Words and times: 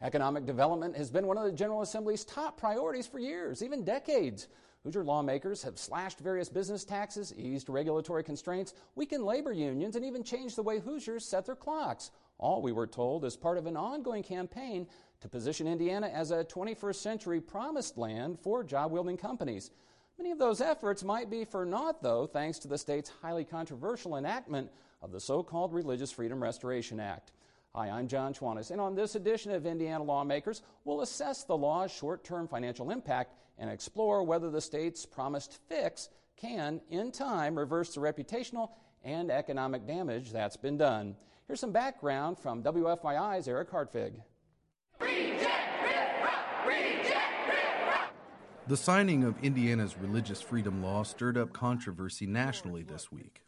Economic 0.00 0.46
development 0.46 0.96
has 0.96 1.10
been 1.10 1.26
one 1.26 1.36
of 1.36 1.44
the 1.44 1.52
General 1.52 1.82
Assembly's 1.82 2.24
top 2.24 2.58
priorities 2.58 3.06
for 3.06 3.18
years, 3.18 3.62
even 3.62 3.84
decades. 3.84 4.46
Hoosier 4.84 5.02
lawmakers 5.02 5.62
have 5.64 5.76
slashed 5.76 6.20
various 6.20 6.48
business 6.48 6.84
taxes, 6.84 7.34
eased 7.36 7.68
regulatory 7.68 8.22
constraints, 8.22 8.74
weakened 8.94 9.24
labor 9.24 9.52
unions, 9.52 9.96
and 9.96 10.04
even 10.04 10.22
changed 10.22 10.56
the 10.56 10.62
way 10.62 10.78
Hoosiers 10.78 11.24
set 11.24 11.44
their 11.44 11.56
clocks. 11.56 12.12
All, 12.38 12.62
we 12.62 12.70
were 12.70 12.86
told, 12.86 13.24
as 13.24 13.36
part 13.36 13.58
of 13.58 13.66
an 13.66 13.76
ongoing 13.76 14.22
campaign 14.22 14.86
to 15.20 15.28
position 15.28 15.66
Indiana 15.66 16.06
as 16.06 16.30
a 16.30 16.44
21st 16.44 16.94
century 16.94 17.40
promised 17.40 17.98
land 17.98 18.38
for 18.38 18.62
job 18.62 18.92
wielding 18.92 19.16
companies. 19.16 19.72
Many 20.16 20.30
of 20.30 20.38
those 20.38 20.60
efforts 20.60 21.02
might 21.02 21.28
be 21.28 21.44
for 21.44 21.64
naught, 21.64 22.02
though, 22.02 22.26
thanks 22.26 22.60
to 22.60 22.68
the 22.68 22.78
state's 22.78 23.10
highly 23.22 23.44
controversial 23.44 24.16
enactment 24.16 24.70
of 25.02 25.10
the 25.10 25.20
so 25.20 25.42
called 25.42 25.72
Religious 25.72 26.12
Freedom 26.12 26.40
Restoration 26.40 27.00
Act. 27.00 27.32
Hi, 27.74 27.90
I'm 27.90 28.08
Jon 28.08 28.32
Schwantes, 28.32 28.70
and 28.70 28.80
on 28.80 28.94
this 28.94 29.14
edition 29.14 29.52
of 29.52 29.66
Indiana 29.66 30.02
Lawmakers, 30.02 30.62
we'll 30.84 31.02
assess 31.02 31.44
the 31.44 31.56
law's 31.56 31.92
short 31.92 32.24
term 32.24 32.48
financial 32.48 32.90
impact 32.90 33.34
and 33.58 33.68
explore 33.68 34.24
whether 34.24 34.50
the 34.50 34.60
state's 34.60 35.04
promised 35.04 35.60
fix 35.68 36.08
can, 36.36 36.80
in 36.90 37.12
time, 37.12 37.58
reverse 37.58 37.94
the 37.94 38.00
reputational 38.00 38.70
and 39.04 39.30
economic 39.30 39.86
damage 39.86 40.32
that's 40.32 40.56
been 40.56 40.78
done. 40.78 41.14
Here's 41.46 41.60
some 41.60 41.72
background 41.72 42.38
from 42.38 42.62
WFYI's 42.62 43.46
Eric 43.46 43.70
Hartwig. 43.70 44.14
The 48.66 48.76
signing 48.76 49.24
of 49.24 49.42
Indiana's 49.42 49.96
religious 49.98 50.40
freedom 50.40 50.82
law 50.82 51.02
stirred 51.02 51.38
up 51.38 51.52
controversy 51.52 52.26
nationally 52.26 52.82
this 52.82 53.12
week. 53.12 53.42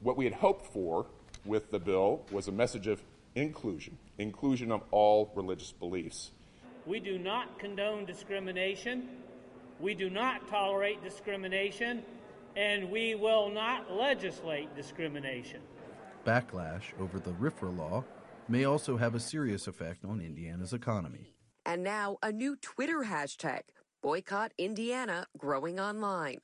What 0.00 0.16
we 0.16 0.24
had 0.24 0.34
hoped 0.34 0.66
for 0.66 1.06
with 1.44 1.70
the 1.70 1.78
bill 1.78 2.22
was 2.30 2.48
a 2.48 2.52
message 2.52 2.86
of 2.86 3.02
inclusion, 3.34 3.98
inclusion 4.18 4.70
of 4.72 4.82
all 4.90 5.32
religious 5.34 5.72
beliefs. 5.72 6.32
We 6.86 7.00
do 7.00 7.18
not 7.18 7.58
condone 7.58 8.04
discrimination, 8.04 9.08
we 9.80 9.94
do 9.94 10.10
not 10.10 10.48
tolerate 10.48 11.02
discrimination, 11.02 12.02
and 12.56 12.90
we 12.90 13.14
will 13.14 13.50
not 13.50 13.90
legislate 13.90 14.74
discrimination. 14.76 15.60
Backlash 16.24 16.92
over 17.00 17.18
the 17.18 17.32
RFRA 17.32 17.76
law 17.76 18.04
may 18.48 18.64
also 18.64 18.96
have 18.96 19.14
a 19.14 19.20
serious 19.20 19.66
effect 19.66 20.04
on 20.04 20.20
Indiana's 20.20 20.72
economy. 20.72 21.32
And 21.64 21.82
now 21.82 22.18
a 22.22 22.32
new 22.32 22.56
Twitter 22.56 23.04
hashtag 23.04 23.62
Boycott 24.02 24.52
Indiana 24.58 25.26
growing 25.38 25.78
online. 25.78 26.38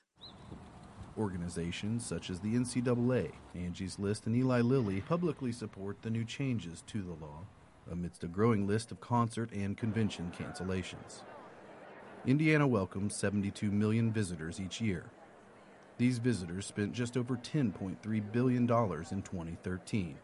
Organizations 1.19 2.06
such 2.06 2.30
as 2.30 2.41
the 2.41 2.55
NCAA, 2.55 3.33
Angie's 3.55 3.98
List, 3.98 4.27
and 4.27 4.36
Eli 4.36 4.61
Lilly 4.61 5.00
publicly 5.00 5.50
support 5.52 6.00
the 6.02 6.10
new 6.10 6.25
changes 6.25 6.83
to 6.86 7.02
the 7.02 7.12
law 7.12 7.44
amidst 7.91 8.25
a 8.25 8.28
growing 8.28 8.66
list 8.66 8.92
of 8.92 9.00
concert 9.00 9.50
and 9.52 9.77
convention 9.77 10.30
cancellations. 10.38 11.22
Indiana 12.27 12.66
welcomes 12.66 13.16
72 13.16 13.70
million 13.70 14.12
visitors 14.12 14.60
each 14.60 14.80
year. 14.80 15.06
These 15.97 16.19
visitors 16.19 16.66
spent 16.66 16.92
just 16.92 17.16
over 17.16 17.36
$10.3 17.36 18.32
billion 18.32 18.62
in 18.62 18.66
2013. 18.66 20.19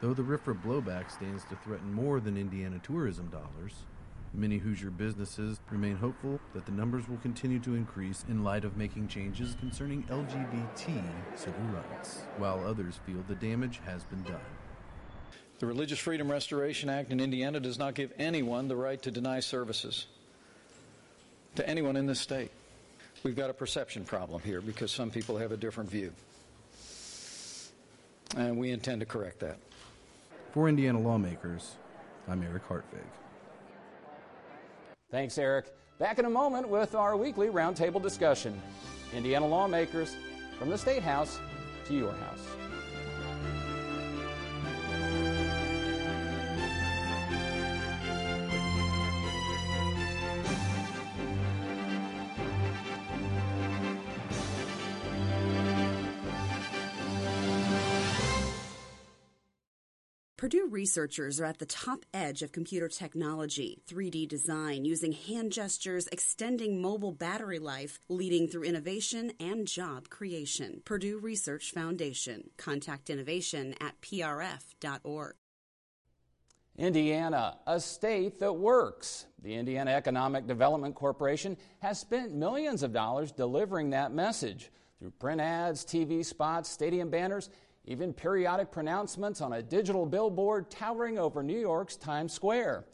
Though 0.00 0.14
the 0.14 0.22
RFRA 0.22 0.62
blowback 0.62 1.10
stands 1.10 1.44
to 1.44 1.56
threaten 1.56 1.92
more 1.92 2.20
than 2.20 2.36
Indiana 2.36 2.80
tourism 2.82 3.28
dollars, 3.28 3.84
Many 4.34 4.58
Hoosier 4.58 4.90
businesses 4.90 5.58
remain 5.70 5.96
hopeful 5.96 6.38
that 6.54 6.66
the 6.66 6.72
numbers 6.72 7.08
will 7.08 7.16
continue 7.18 7.58
to 7.60 7.74
increase 7.74 8.24
in 8.28 8.44
light 8.44 8.64
of 8.64 8.76
making 8.76 9.08
changes 9.08 9.56
concerning 9.58 10.02
LGBT 10.04 11.02
civil 11.34 11.60
rights, 11.72 12.22
while 12.36 12.64
others 12.64 13.00
feel 13.06 13.24
the 13.26 13.34
damage 13.34 13.80
has 13.86 14.04
been 14.04 14.22
done. 14.22 14.40
The 15.58 15.66
Religious 15.66 15.98
Freedom 15.98 16.30
Restoration 16.30 16.88
Act 16.88 17.10
in 17.10 17.20
Indiana 17.20 17.58
does 17.58 17.78
not 17.78 17.94
give 17.94 18.12
anyone 18.18 18.68
the 18.68 18.76
right 18.76 19.00
to 19.02 19.10
deny 19.10 19.40
services 19.40 20.06
to 21.56 21.68
anyone 21.68 21.96
in 21.96 22.06
this 22.06 22.20
state. 22.20 22.52
We've 23.24 23.34
got 23.34 23.50
a 23.50 23.54
perception 23.54 24.04
problem 24.04 24.40
here 24.42 24.60
because 24.60 24.92
some 24.92 25.10
people 25.10 25.36
have 25.38 25.50
a 25.50 25.56
different 25.56 25.90
view. 25.90 26.12
And 28.36 28.58
we 28.58 28.70
intend 28.70 29.00
to 29.00 29.06
correct 29.06 29.40
that. 29.40 29.58
For 30.52 30.68
Indiana 30.68 31.00
lawmakers, 31.00 31.76
I'm 32.28 32.42
Eric 32.42 32.62
Hartwig. 32.68 33.02
Thanks, 35.10 35.38
Eric. 35.38 35.72
Back 35.98 36.18
in 36.18 36.26
a 36.26 36.30
moment 36.30 36.68
with 36.68 36.94
our 36.94 37.16
weekly 37.16 37.48
roundtable 37.48 38.02
discussion. 38.02 38.60
Indiana 39.14 39.46
lawmakers 39.46 40.16
from 40.58 40.68
the 40.68 40.76
State 40.76 41.02
House 41.02 41.40
to 41.86 41.94
your 41.94 42.12
house. 42.12 42.57
Purdue 60.38 60.68
researchers 60.70 61.40
are 61.40 61.46
at 61.46 61.58
the 61.58 61.66
top 61.66 62.06
edge 62.14 62.42
of 62.42 62.52
computer 62.52 62.86
technology, 62.86 63.82
3D 63.88 64.28
design, 64.28 64.84
using 64.84 65.10
hand 65.10 65.50
gestures, 65.50 66.06
extending 66.12 66.80
mobile 66.80 67.10
battery 67.10 67.58
life, 67.58 67.98
leading 68.08 68.46
through 68.46 68.62
innovation 68.62 69.32
and 69.40 69.66
job 69.66 70.08
creation. 70.10 70.80
Purdue 70.84 71.18
Research 71.18 71.72
Foundation. 71.72 72.50
Contact 72.56 73.10
innovation 73.10 73.74
at 73.80 74.00
prf.org. 74.00 75.34
Indiana, 76.76 77.56
a 77.66 77.80
state 77.80 78.38
that 78.38 78.52
works. 78.52 79.26
The 79.42 79.56
Indiana 79.56 79.90
Economic 79.90 80.46
Development 80.46 80.94
Corporation 80.94 81.56
has 81.80 81.98
spent 81.98 82.32
millions 82.32 82.84
of 82.84 82.92
dollars 82.92 83.32
delivering 83.32 83.90
that 83.90 84.12
message 84.12 84.70
through 85.00 85.10
print 85.10 85.40
ads, 85.40 85.84
TV 85.84 86.24
spots, 86.24 86.68
stadium 86.68 87.10
banners, 87.10 87.50
even 87.88 88.12
periodic 88.12 88.70
pronouncements 88.70 89.40
on 89.40 89.54
a 89.54 89.62
digital 89.62 90.04
billboard 90.04 90.70
towering 90.70 91.18
over 91.18 91.42
New 91.42 91.58
York's 91.58 91.96
Times 91.96 92.34
Square. 92.34 92.84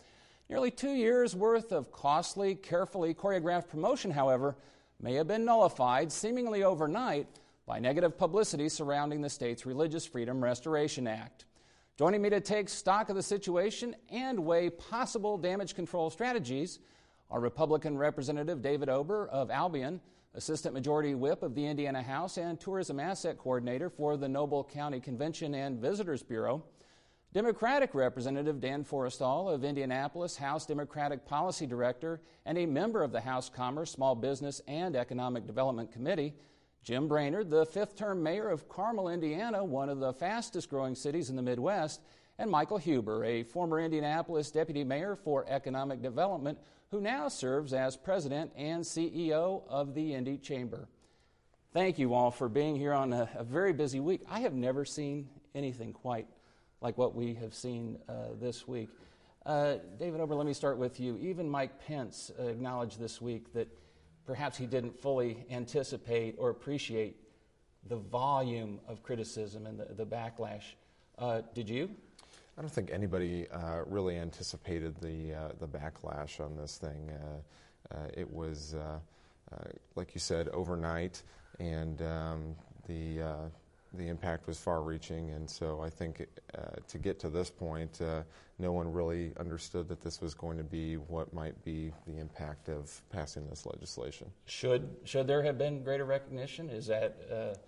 Nearly 0.48 0.70
two 0.70 0.92
years' 0.92 1.34
worth 1.34 1.72
of 1.72 1.90
costly, 1.90 2.54
carefully 2.54 3.12
choreographed 3.12 3.68
promotion, 3.68 4.12
however, 4.12 4.56
may 5.00 5.14
have 5.14 5.26
been 5.26 5.44
nullified 5.44 6.12
seemingly 6.12 6.62
overnight 6.62 7.26
by 7.66 7.80
negative 7.80 8.16
publicity 8.16 8.68
surrounding 8.68 9.20
the 9.20 9.28
state's 9.28 9.66
Religious 9.66 10.06
Freedom 10.06 10.42
Restoration 10.42 11.08
Act. 11.08 11.46
Joining 11.98 12.22
me 12.22 12.30
to 12.30 12.40
take 12.40 12.68
stock 12.68 13.08
of 13.08 13.16
the 13.16 13.22
situation 13.22 13.96
and 14.10 14.44
weigh 14.44 14.70
possible 14.70 15.36
damage 15.36 15.74
control 15.74 16.08
strategies 16.08 16.78
are 17.30 17.40
Republican 17.40 17.98
Representative 17.98 18.62
David 18.62 18.88
Ober 18.88 19.26
of 19.26 19.50
Albion 19.50 20.00
Assistant 20.36 20.74
Majority 20.74 21.14
Whip 21.14 21.44
of 21.44 21.54
the 21.54 21.64
Indiana 21.64 22.02
House 22.02 22.38
and 22.38 22.58
Tourism 22.58 22.98
Asset 22.98 23.38
Coordinator 23.38 23.88
for 23.88 24.16
the 24.16 24.28
Noble 24.28 24.64
County 24.64 24.98
Convention 24.98 25.54
and 25.54 25.80
Visitors 25.80 26.24
Bureau. 26.24 26.64
Democratic 27.32 27.94
Representative 27.94 28.60
Dan 28.60 28.84
Forestal 28.84 29.48
of 29.52 29.62
Indianapolis, 29.62 30.36
House 30.36 30.66
Democratic 30.66 31.24
Policy 31.24 31.66
Director, 31.66 32.20
and 32.46 32.58
a 32.58 32.66
member 32.66 33.04
of 33.04 33.12
the 33.12 33.20
House 33.20 33.48
Commerce, 33.48 33.92
Small 33.92 34.16
Business, 34.16 34.60
and 34.66 34.96
Economic 34.96 35.46
Development 35.46 35.92
Committee. 35.92 36.34
Jim 36.82 37.06
Brainard, 37.06 37.48
the 37.48 37.64
fifth 37.66 37.94
term 37.94 38.20
mayor 38.20 38.48
of 38.48 38.68
Carmel, 38.68 39.08
Indiana, 39.08 39.64
one 39.64 39.88
of 39.88 40.00
the 40.00 40.12
fastest 40.12 40.68
growing 40.68 40.96
cities 40.96 41.30
in 41.30 41.36
the 41.36 41.42
Midwest, 41.42 42.00
and 42.38 42.50
Michael 42.50 42.78
Huber, 42.78 43.24
a 43.24 43.44
former 43.44 43.78
Indianapolis 43.78 44.50
deputy 44.50 44.82
mayor 44.82 45.14
for 45.14 45.46
economic 45.48 46.02
development, 46.02 46.58
who 46.94 47.00
now 47.00 47.26
serves 47.26 47.72
as 47.72 47.96
president 47.96 48.52
and 48.56 48.84
CEO 48.84 49.62
of 49.68 49.94
the 49.94 50.14
Indy 50.14 50.38
Chamber. 50.38 50.86
Thank 51.72 51.98
you 51.98 52.14
all 52.14 52.30
for 52.30 52.48
being 52.48 52.76
here 52.76 52.92
on 52.92 53.12
a, 53.12 53.28
a 53.34 53.42
very 53.42 53.72
busy 53.72 53.98
week. 53.98 54.20
I 54.30 54.38
have 54.38 54.54
never 54.54 54.84
seen 54.84 55.28
anything 55.56 55.92
quite 55.92 56.28
like 56.80 56.96
what 56.96 57.16
we 57.16 57.34
have 57.34 57.52
seen 57.52 57.98
uh, 58.08 58.36
this 58.40 58.68
week. 58.68 58.90
Uh, 59.44 59.78
David 59.98 60.20
Ober, 60.20 60.36
let 60.36 60.46
me 60.46 60.52
start 60.52 60.78
with 60.78 61.00
you. 61.00 61.18
Even 61.20 61.50
Mike 61.50 61.84
Pence 61.84 62.30
acknowledged 62.38 63.00
this 63.00 63.20
week 63.20 63.52
that 63.54 63.66
perhaps 64.24 64.56
he 64.56 64.64
didn't 64.64 64.96
fully 64.96 65.44
anticipate 65.50 66.36
or 66.38 66.50
appreciate 66.50 67.16
the 67.88 67.96
volume 67.96 68.78
of 68.86 69.02
criticism 69.02 69.66
and 69.66 69.80
the, 69.80 69.86
the 69.94 70.06
backlash. 70.06 70.76
Uh, 71.18 71.42
did 71.54 71.68
you? 71.68 71.90
I 72.56 72.60
don't 72.60 72.70
think 72.70 72.90
anybody 72.92 73.48
uh, 73.50 73.82
really 73.86 74.16
anticipated 74.16 74.94
the 75.00 75.34
uh, 75.34 75.48
the 75.58 75.66
backlash 75.66 76.38
on 76.44 76.56
this 76.56 76.76
thing. 76.76 77.10
Uh, 77.10 77.94
uh 77.94 78.08
it 78.16 78.32
was, 78.32 78.74
uh, 78.74 78.98
uh, 79.52 79.56
like 79.96 80.14
you 80.14 80.20
said, 80.20 80.48
overnight, 80.48 81.22
and 81.58 82.00
um, 82.02 82.54
the 82.86 83.50
the 83.94 84.08
impact 84.08 84.48
was 84.48 84.58
far-reaching. 84.58 85.30
And 85.30 85.48
so 85.48 85.80
I 85.80 85.88
think 85.88 86.26
to 86.88 86.98
get 86.98 87.20
to 87.20 87.28
this 87.28 87.48
point, 87.48 88.00
no 88.58 88.72
one 88.72 88.92
really 88.92 89.32
understood 89.38 89.88
that 89.88 90.00
this 90.00 90.20
was 90.20 90.34
going 90.34 90.58
to 90.58 90.64
be 90.64 90.96
what 90.96 91.32
might 91.32 91.64
be 91.64 91.92
the 92.06 92.18
impact 92.18 92.68
of 92.68 93.00
passing 93.10 93.48
this 93.48 93.66
legislation. 93.66 94.28
Should 94.46 94.96
should 95.04 95.26
there 95.26 95.42
have 95.42 95.58
been 95.58 95.82
greater 95.82 96.04
recognition? 96.04 96.70
Is 96.70 96.86
that 96.86 97.58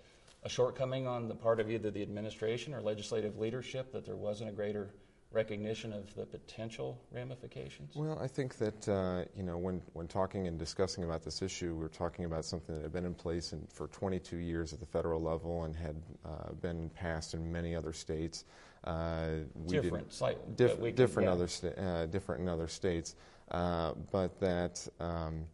a 0.47 0.49
shortcoming 0.49 1.09
on 1.09 1.27
the 1.27 1.35
part 1.35 1.59
of 1.59 1.69
either 1.69 1.91
the 1.91 2.01
administration 2.01 2.73
or 2.73 2.81
legislative 2.81 3.37
leadership 3.37 3.93
that 3.93 4.07
there 4.07 4.15
wasn't 4.15 4.49
a 4.49 4.53
greater 4.53 4.91
recognition 5.33 5.93
of 5.93 6.15
the 6.15 6.25
potential 6.25 7.03
ramifications? 7.11 7.97
Well, 7.97 8.17
I 8.23 8.29
think 8.29 8.57
that 8.59 8.89
uh, 8.89 9.25
you 9.37 9.43
know 9.43 9.59
when 9.59 9.83
when 9.93 10.07
talking 10.07 10.47
and 10.47 10.57
discussing 10.57 11.03
about 11.03 11.25
this 11.25 11.43
issue, 11.43 11.75
we're 11.75 11.89
talking 11.89 12.27
about 12.27 12.45
something 12.45 12.77
that 12.77 12.83
had 12.83 12.93
been 12.93 13.05
in 13.05 13.15
place 13.15 13.53
in, 13.53 13.67
for 13.69 13.89
22 13.89 14.37
years 14.37 14.73
at 14.73 14.79
the 14.79 14.87
federal 14.87 15.21
level 15.21 15.65
and 15.65 15.75
had 15.75 15.97
uh, 16.25 16.53
been 16.63 16.91
passed 16.91 17.35
in 17.35 17.53
many 17.53 17.75
other 17.75 17.93
states. 17.93 18.45
Uh, 18.85 19.39
different, 19.67 20.13
slightly, 20.13 20.45
diff- 20.55 20.95
different 20.95 21.27
yeah. 21.27 21.33
other 21.33 21.49
sta- 21.49 21.77
uh, 21.77 22.07
different 22.07 22.41
in 22.41 22.49
other 22.49 22.69
states, 22.69 23.17
uh, 23.51 23.95
but 24.13 24.39
that 24.39 24.87
um, 25.01 25.45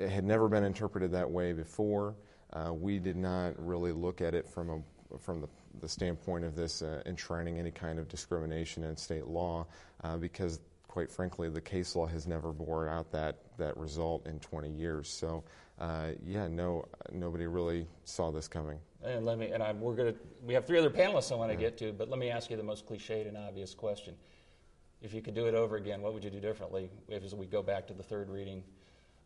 it 0.00 0.08
had 0.08 0.24
never 0.24 0.48
been 0.48 0.64
interpreted 0.64 1.12
that 1.12 1.30
way 1.30 1.52
before. 1.52 2.16
Uh, 2.54 2.72
we 2.72 2.98
did 2.98 3.16
not 3.16 3.54
really 3.58 3.92
look 3.92 4.20
at 4.20 4.34
it 4.34 4.48
from 4.48 4.70
a 4.70 5.18
from 5.18 5.40
the 5.40 5.48
the 5.80 5.88
standpoint 5.88 6.44
of 6.44 6.54
this 6.54 6.82
uh, 6.82 7.02
enshrining 7.06 7.58
any 7.58 7.70
kind 7.70 7.98
of 7.98 8.08
discrimination 8.08 8.84
in 8.84 8.96
state 8.96 9.26
law 9.26 9.66
uh, 10.02 10.16
because, 10.16 10.60
quite 10.88 11.10
frankly, 11.10 11.48
the 11.48 11.60
case 11.60 11.96
law 11.96 12.06
has 12.06 12.26
never 12.26 12.52
bore 12.52 12.88
out 12.88 13.10
that, 13.12 13.38
that 13.58 13.76
result 13.76 14.26
in 14.26 14.38
20 14.40 14.70
years. 14.70 15.08
So, 15.08 15.44
uh, 15.78 16.10
yeah, 16.24 16.48
no, 16.48 16.86
nobody 17.12 17.46
really 17.46 17.86
saw 18.04 18.30
this 18.30 18.48
coming. 18.48 18.78
And 19.02 19.26
let 19.26 19.38
me, 19.38 19.50
and 19.50 19.62
I'm, 19.62 19.80
we're 19.80 19.94
going 19.94 20.14
to, 20.14 20.18
we 20.42 20.54
have 20.54 20.66
three 20.66 20.78
other 20.78 20.90
panelists 20.90 21.32
I 21.32 21.34
want 21.34 21.50
to 21.50 21.54
yeah. 21.54 21.68
get 21.68 21.78
to, 21.78 21.92
but 21.92 22.08
let 22.08 22.18
me 22.18 22.30
ask 22.30 22.50
you 22.50 22.56
the 22.56 22.62
most 22.62 22.86
cliched 22.86 23.28
and 23.28 23.36
obvious 23.36 23.74
question. 23.74 24.14
If 25.02 25.12
you 25.12 25.20
could 25.20 25.34
do 25.34 25.46
it 25.46 25.54
over 25.54 25.76
again, 25.76 26.00
what 26.00 26.14
would 26.14 26.24
you 26.24 26.30
do 26.30 26.40
differently 26.40 26.88
as 27.10 27.34
we 27.34 27.46
go 27.46 27.62
back 27.62 27.86
to 27.88 27.92
the 27.92 28.02
third 28.02 28.30
reading 28.30 28.62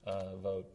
uh, 0.04 0.34
vote? 0.42 0.66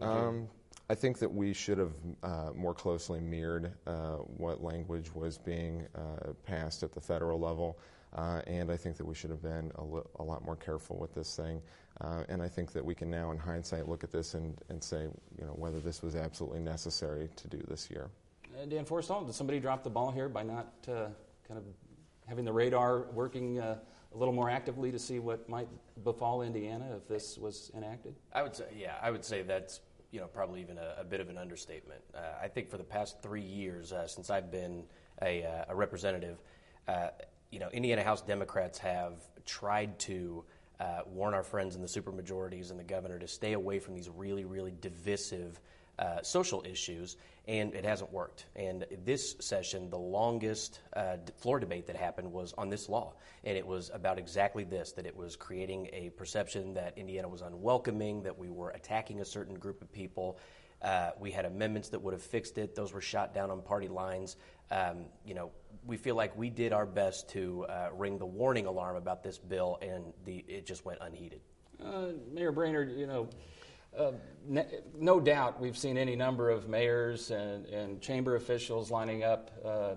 Um, 0.00 0.48
I 0.90 0.96
think 0.96 1.20
that 1.20 1.32
we 1.32 1.52
should 1.52 1.78
have 1.78 1.92
uh, 2.24 2.50
more 2.52 2.74
closely 2.74 3.20
mirrored 3.20 3.70
uh, 3.86 4.16
what 4.16 4.60
language 4.60 5.14
was 5.14 5.38
being 5.38 5.86
uh, 5.94 6.32
passed 6.44 6.82
at 6.82 6.92
the 6.92 7.00
federal 7.00 7.38
level, 7.38 7.78
uh, 8.12 8.42
and 8.48 8.72
I 8.72 8.76
think 8.76 8.96
that 8.96 9.04
we 9.06 9.14
should 9.14 9.30
have 9.30 9.40
been 9.40 9.70
a, 9.76 9.84
li- 9.84 10.02
a 10.18 10.24
lot 10.24 10.44
more 10.44 10.56
careful 10.56 10.98
with 10.98 11.14
this 11.14 11.36
thing. 11.36 11.62
Uh, 12.00 12.24
and 12.28 12.42
I 12.42 12.48
think 12.48 12.72
that 12.72 12.84
we 12.84 12.96
can 12.96 13.08
now, 13.08 13.30
in 13.30 13.38
hindsight, 13.38 13.88
look 13.88 14.02
at 14.02 14.10
this 14.10 14.34
and, 14.34 14.58
and 14.68 14.82
say, 14.82 15.02
you 15.38 15.44
know, 15.44 15.52
whether 15.52 15.78
this 15.78 16.02
was 16.02 16.16
absolutely 16.16 16.58
necessary 16.58 17.28
to 17.36 17.46
do 17.46 17.62
this 17.68 17.88
year. 17.88 18.10
Dan 18.68 18.84
Forestal, 18.84 19.24
did 19.24 19.36
somebody 19.36 19.60
drop 19.60 19.84
the 19.84 19.90
ball 19.90 20.10
here 20.10 20.28
by 20.28 20.42
not 20.42 20.74
uh, 20.88 21.06
kind 21.46 21.56
of 21.56 21.62
having 22.26 22.44
the 22.44 22.52
radar 22.52 23.02
working 23.12 23.60
a 23.60 23.78
little 24.12 24.34
more 24.34 24.50
actively 24.50 24.90
to 24.90 24.98
see 24.98 25.20
what 25.20 25.48
might 25.48 25.68
befall 26.02 26.42
Indiana 26.42 26.96
if 26.96 27.06
this 27.06 27.38
was 27.38 27.70
enacted? 27.76 28.16
I 28.32 28.42
would 28.42 28.56
say, 28.56 28.64
yeah, 28.76 28.96
I 29.00 29.12
would 29.12 29.24
say 29.24 29.42
that's 29.42 29.78
you 30.10 30.20
know, 30.20 30.26
probably 30.26 30.60
even 30.60 30.78
a, 30.78 31.00
a 31.00 31.04
bit 31.04 31.20
of 31.20 31.28
an 31.28 31.38
understatement. 31.38 32.00
Uh, 32.14 32.18
I 32.42 32.48
think 32.48 32.68
for 32.68 32.76
the 32.76 32.84
past 32.84 33.22
three 33.22 33.42
years, 33.42 33.92
uh, 33.92 34.06
since 34.06 34.30
I've 34.30 34.50
been 34.50 34.84
a, 35.22 35.44
uh, 35.44 35.64
a 35.68 35.74
representative, 35.74 36.38
uh, 36.88 37.08
you 37.50 37.60
know, 37.60 37.68
Indiana 37.72 38.02
House 38.02 38.22
Democrats 38.22 38.78
have 38.78 39.14
tried 39.44 39.98
to 40.00 40.44
uh, 40.80 41.00
warn 41.06 41.34
our 41.34 41.42
friends 41.42 41.76
in 41.76 41.82
the 41.82 41.88
supermajorities 41.88 42.70
and 42.70 42.78
the 42.78 42.84
governor 42.84 43.18
to 43.18 43.28
stay 43.28 43.52
away 43.52 43.78
from 43.78 43.94
these 43.94 44.08
really, 44.08 44.44
really 44.44 44.72
divisive 44.80 45.60
uh, 45.98 46.22
social 46.22 46.62
issues, 46.66 47.16
and 47.46 47.74
it 47.74 47.84
hasn't 47.84 48.12
worked. 48.12 48.46
And 48.56 48.86
this 49.04 49.36
session, 49.40 49.90
the 49.90 49.98
longest 49.98 50.80
uh, 50.94 51.16
floor 51.38 51.58
debate 51.58 51.86
that 51.88 51.96
happened 51.96 52.32
was 52.32 52.54
on 52.56 52.70
this 52.70 52.88
law, 52.88 53.14
and 53.44 53.56
it 53.56 53.66
was 53.66 53.90
about 53.92 54.18
exactly 54.18 54.64
this: 54.64 54.92
that 54.92 55.06
it 55.06 55.16
was 55.16 55.36
creating 55.36 55.88
a 55.92 56.10
perception 56.10 56.74
that 56.74 56.96
Indiana 56.96 57.28
was 57.28 57.42
unwelcoming, 57.42 58.22
that 58.22 58.38
we 58.38 58.50
were 58.50 58.70
attacking 58.70 59.20
a 59.20 59.24
certain 59.24 59.54
group 59.54 59.82
of 59.82 59.92
people. 59.92 60.38
Uh, 60.82 61.10
we 61.18 61.30
had 61.30 61.44
amendments 61.44 61.90
that 61.90 62.00
would 62.00 62.14
have 62.14 62.22
fixed 62.22 62.56
it; 62.56 62.74
those 62.74 62.92
were 62.92 63.02
shot 63.02 63.34
down 63.34 63.50
on 63.50 63.60
party 63.60 63.88
lines. 63.88 64.36
Um, 64.70 65.06
you 65.26 65.34
know, 65.34 65.50
we 65.86 65.96
feel 65.96 66.14
like 66.14 66.36
we 66.38 66.50
did 66.50 66.72
our 66.72 66.86
best 66.86 67.28
to 67.30 67.66
uh, 67.68 67.88
ring 67.92 68.18
the 68.18 68.26
warning 68.26 68.66
alarm 68.66 68.96
about 68.96 69.22
this 69.22 69.38
bill, 69.38 69.78
and 69.82 70.12
the, 70.24 70.44
it 70.48 70.66
just 70.66 70.84
went 70.84 71.00
unheeded. 71.00 71.40
Uh, 71.84 72.08
Mayor 72.32 72.52
Brainard, 72.52 72.92
you 72.92 73.06
know. 73.06 73.28
Uh, 73.96 74.12
no 74.96 75.20
doubt, 75.20 75.60
we've 75.60 75.76
seen 75.76 75.98
any 75.98 76.14
number 76.14 76.48
of 76.48 76.68
mayors 76.68 77.30
and, 77.32 77.66
and 77.66 78.00
chamber 78.00 78.36
officials 78.36 78.90
lining 78.90 79.24
up 79.24 79.50
uh, 79.64 79.94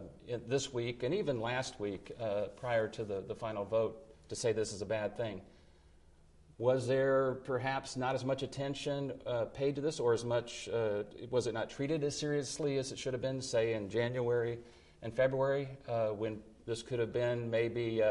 this 0.48 0.74
week 0.74 1.04
and 1.04 1.14
even 1.14 1.40
last 1.40 1.80
week 1.80 2.12
uh, 2.20 2.46
prior 2.56 2.88
to 2.88 3.04
the, 3.04 3.24
the 3.28 3.36
final 3.36 3.64
vote 3.64 4.04
to 4.30 4.36
say 4.36 4.52
this 4.52 4.74
is 4.74 4.82
a 4.82 4.86
bad 4.86 5.16
thing. 5.16 5.42
Was 6.58 6.88
there 6.88 7.36
perhaps 7.46 7.96
not 7.96 8.16
as 8.16 8.26
much 8.26 8.42
attention 8.42 9.14
uh, 9.28 9.46
paid 9.46 9.76
to 9.76 9.82
this, 9.82 10.00
or 10.00 10.14
as 10.14 10.26
much, 10.26 10.70
uh, 10.70 11.04
was 11.30 11.46
it 11.48 11.54
not 11.54 11.70
treated 11.70 12.04
as 12.04 12.18
seriously 12.18 12.78
as 12.78 12.92
it 12.92 12.98
should 12.98 13.14
have 13.14 13.22
been, 13.22 13.42
say, 13.42 13.74
in 13.74 13.90
January 13.90 14.60
and 15.02 15.16
February, 15.16 15.68
uh, 15.88 16.10
when 16.10 16.40
this 16.66 16.82
could 16.82 17.00
have 17.00 17.12
been 17.12 17.50
maybe 17.50 18.02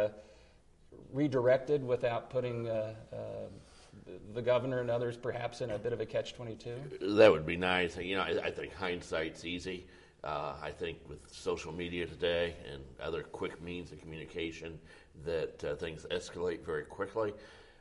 redirected 1.12 1.84
without 1.84 2.30
putting 2.30 2.68
the 4.34 4.42
governor 4.42 4.80
and 4.80 4.90
others 4.90 5.16
perhaps 5.16 5.60
in 5.60 5.70
a 5.70 5.78
bit 5.78 5.92
of 5.92 6.00
a 6.00 6.06
catch 6.06 6.34
22? 6.34 7.16
That 7.16 7.30
would 7.30 7.46
be 7.46 7.56
nice. 7.56 7.96
You 7.96 8.16
know, 8.16 8.22
I, 8.22 8.46
I 8.46 8.50
think 8.50 8.74
hindsight's 8.74 9.44
easy. 9.44 9.86
Uh, 10.24 10.54
I 10.62 10.70
think 10.70 10.98
with 11.08 11.18
social 11.32 11.72
media 11.72 12.06
today 12.06 12.54
and 12.72 12.82
other 13.02 13.22
quick 13.22 13.60
means 13.60 13.90
of 13.90 14.00
communication, 14.00 14.78
that 15.24 15.64
uh, 15.64 15.74
things 15.74 16.06
escalate 16.10 16.64
very 16.64 16.84
quickly. 16.84 17.34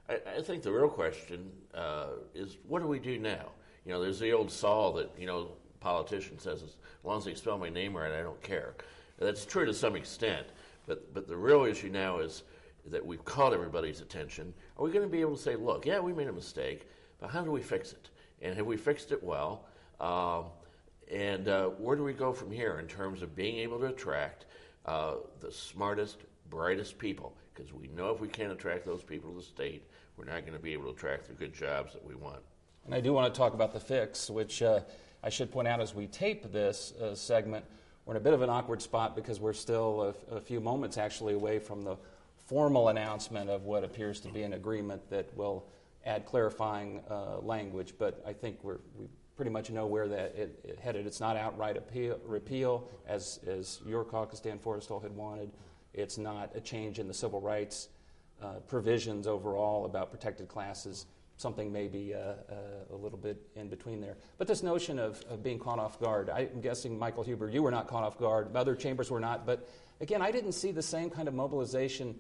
I, 0.10 0.19
I 0.38 0.42
think 0.42 0.63
the 0.63 0.72
real 0.72 0.90
question 0.90 1.52
uh, 1.74 2.08
is 2.34 2.58
what 2.68 2.81
do 2.81 2.88
we 2.88 3.00
do 3.00 3.19
now? 3.19 3.50
You 3.86 3.94
know, 3.94 4.02
there's 4.02 4.19
the 4.19 4.31
old 4.31 4.52
saw 4.52 4.92
that, 4.94 5.12
you 5.18 5.28
know, 5.28 5.52
politician 5.80 6.40
says, 6.40 6.63
as 6.63 6.75
long 7.04 7.18
as 7.18 7.25
they 7.25 7.34
spell 7.34 7.58
my 7.58 7.69
name 7.69 7.96
right, 7.96 8.12
I 8.12 8.22
don't 8.22 8.42
care. 8.42 8.74
That's 9.18 9.46
true 9.46 9.66
to 9.66 9.74
some 9.74 9.96
extent. 9.96 10.48
But, 10.88 11.13
but 11.13 11.28
the 11.28 11.38
real 11.38 11.63
issue 11.63 11.90
now 11.90 12.19
is 12.19 12.44
that 12.88 13.06
we've 13.06 13.24
caught 13.25 13.54
everybody's 13.54 14.01
attention, 14.01 14.54
are 14.78 14.83
we 14.83 14.92
going 14.92 15.06
to 15.06 15.12
be 15.12 15.22
able 15.22 15.36
to 15.36 15.42
say, 15.42 15.56
look, 15.56 15.86
yeah, 15.86 16.00
we 16.00 16.13
made 16.13 16.28
a 16.28 16.33
mistake, 16.33 16.88
but 17.19 17.30
how 17.30 17.44
do 17.44 17.51
we 17.51 17.62
fix 17.62 17.92
it? 17.94 18.10
And 18.42 18.56
have 18.56 18.66
we 18.66 18.78
fixed 18.78 19.12
it 19.12 19.24
well? 19.24 19.66
Um, 20.00 20.45
and 21.12 21.48
uh, 21.48 21.68
where 21.68 21.95
do 21.95 22.04
we 22.04 22.13
go 22.13 22.33
from 22.33 22.51
here 22.51 22.80
in 22.80 22.88
terms 22.88 23.22
of 23.22 23.36
being 23.36 23.57
able 23.57 23.80
to 23.80 23.88
attract 23.88 24.45
uh, 24.86 25.16
the 25.39 25.51
smartest, 25.51 26.19
brightest 26.50 26.98
people? 26.98 27.36
Because 27.54 27.74
we 27.74 27.88
know 27.89 28.12
if 28.12 28.19
we 28.19 28.28
can't 28.28 28.51
attract 28.51 28.86
those 28.86 29.04
people 29.04 29.30
to 29.31 29.38
the 29.38 29.44
state, 29.44 29.86
we're 30.18 30.25
not 30.25 30.42
going 30.42 30.54
to 30.54 30.63
be 30.63 30.74
able 30.74 30.86
to 30.86 30.92
attract 30.92 31.27
the 31.27 31.34
good 31.34 31.54
jobs 31.54 31.94
that 31.94 32.04
we 32.04 32.16
want. 32.16 32.39
And 32.86 32.95
I 32.95 33.01
do 33.01 33.13
want 33.13 33.31
to 33.31 33.38
talk 33.38 33.54
about 33.54 33.74
the 33.74 33.80
fix, 33.80 34.30
which 34.30 34.63
uh, 34.63 34.80
I 35.24 35.30
should 35.30 35.51
point 35.51 35.68
out 35.68 35.81
as 35.81 35.94
we 35.94 36.07
tape 36.07 36.51
this 36.51 36.94
uh, 36.94 37.13
segment, 37.13 37.66
we're 38.06 38.13
in 38.13 38.18
a 38.18 38.24
bit 38.24 38.34
of 38.34 38.42
an 38.42 38.50
awkward 38.50 38.81
spot 38.81 39.16
because 39.16 39.39
we're 39.39 39.54
still 39.54 40.16
a, 40.31 40.36
a 40.36 40.42
few 40.42 40.60
moments 40.60 40.98
actually 40.98 41.34
away 41.34 41.60
from 41.60 41.84
the 41.84 41.98
formal 42.51 42.89
announcement 42.89 43.50
of 43.50 43.63
what 43.63 43.81
appears 43.81 44.19
to 44.19 44.27
be 44.27 44.44
an 44.44 44.51
agreement 44.51 45.01
that 45.09 45.25
will 45.38 45.65
add 46.05 46.25
clarifying 46.25 47.00
uh, 47.10 47.38
language, 47.41 47.93
but 47.98 48.22
I 48.27 48.34
think 48.34 48.62
we 48.62 48.74
pretty 49.38 49.51
much 49.51 49.70
know 49.70 49.88
where 49.88 50.10
that 50.10 50.36
it, 50.36 50.60
it 50.65 50.77
headed. 50.77 51.08
It's 51.08 51.22
not 51.22 51.38
outright 51.38 51.77
appeal, 51.77 52.20
repeal, 52.25 52.89
as, 53.08 53.39
as 53.48 53.79
your 53.86 54.03
caucus, 54.03 54.41
Dan 54.41 54.60
Forrestal, 54.60 55.01
had 55.01 55.15
wanted. 55.15 55.50
It's 55.93 56.17
not 56.17 56.51
a 56.53 56.60
change 56.60 57.00
in 57.00 57.08
the 57.08 57.13
civil 57.13 57.39
rights 57.39 57.88
uh, 58.43 58.55
provisions 58.67 59.27
overall 59.27 59.86
about 59.86 60.12
protected 60.12 60.50
classes. 60.50 61.05
Something 61.38 61.72
maybe 61.72 62.13
uh, 62.13 62.17
uh, 62.17 62.34
a 62.91 62.96
little 62.98 63.17
bit 63.17 63.41
in 63.55 63.70
between 63.70 64.01
there. 64.01 64.17
But 64.38 64.48
this 64.50 64.62
notion 64.62 65.00
of, 65.00 65.24
of 65.29 65.41
being 65.41 65.58
caught 65.58 65.79
off 65.79 66.01
guard, 66.01 66.29
I'm 66.29 66.60
guessing, 66.60 67.00
Michael 67.00 67.24
Huber, 67.24 67.50
you 67.50 67.63
were 67.63 67.72
not 67.72 67.88
caught 67.88 68.03
off 68.03 68.20
guard. 68.20 68.53
Other 68.53 68.75
chambers 68.75 69.10
were 69.10 69.22
not. 69.22 69.46
But 69.46 69.70
again, 70.01 70.22
I 70.22 70.31
didn't 70.31 70.51
see 70.51 70.74
the 70.74 70.81
same 70.81 71.10
kind 71.10 71.29
of 71.29 71.34
mobilization 71.34 72.20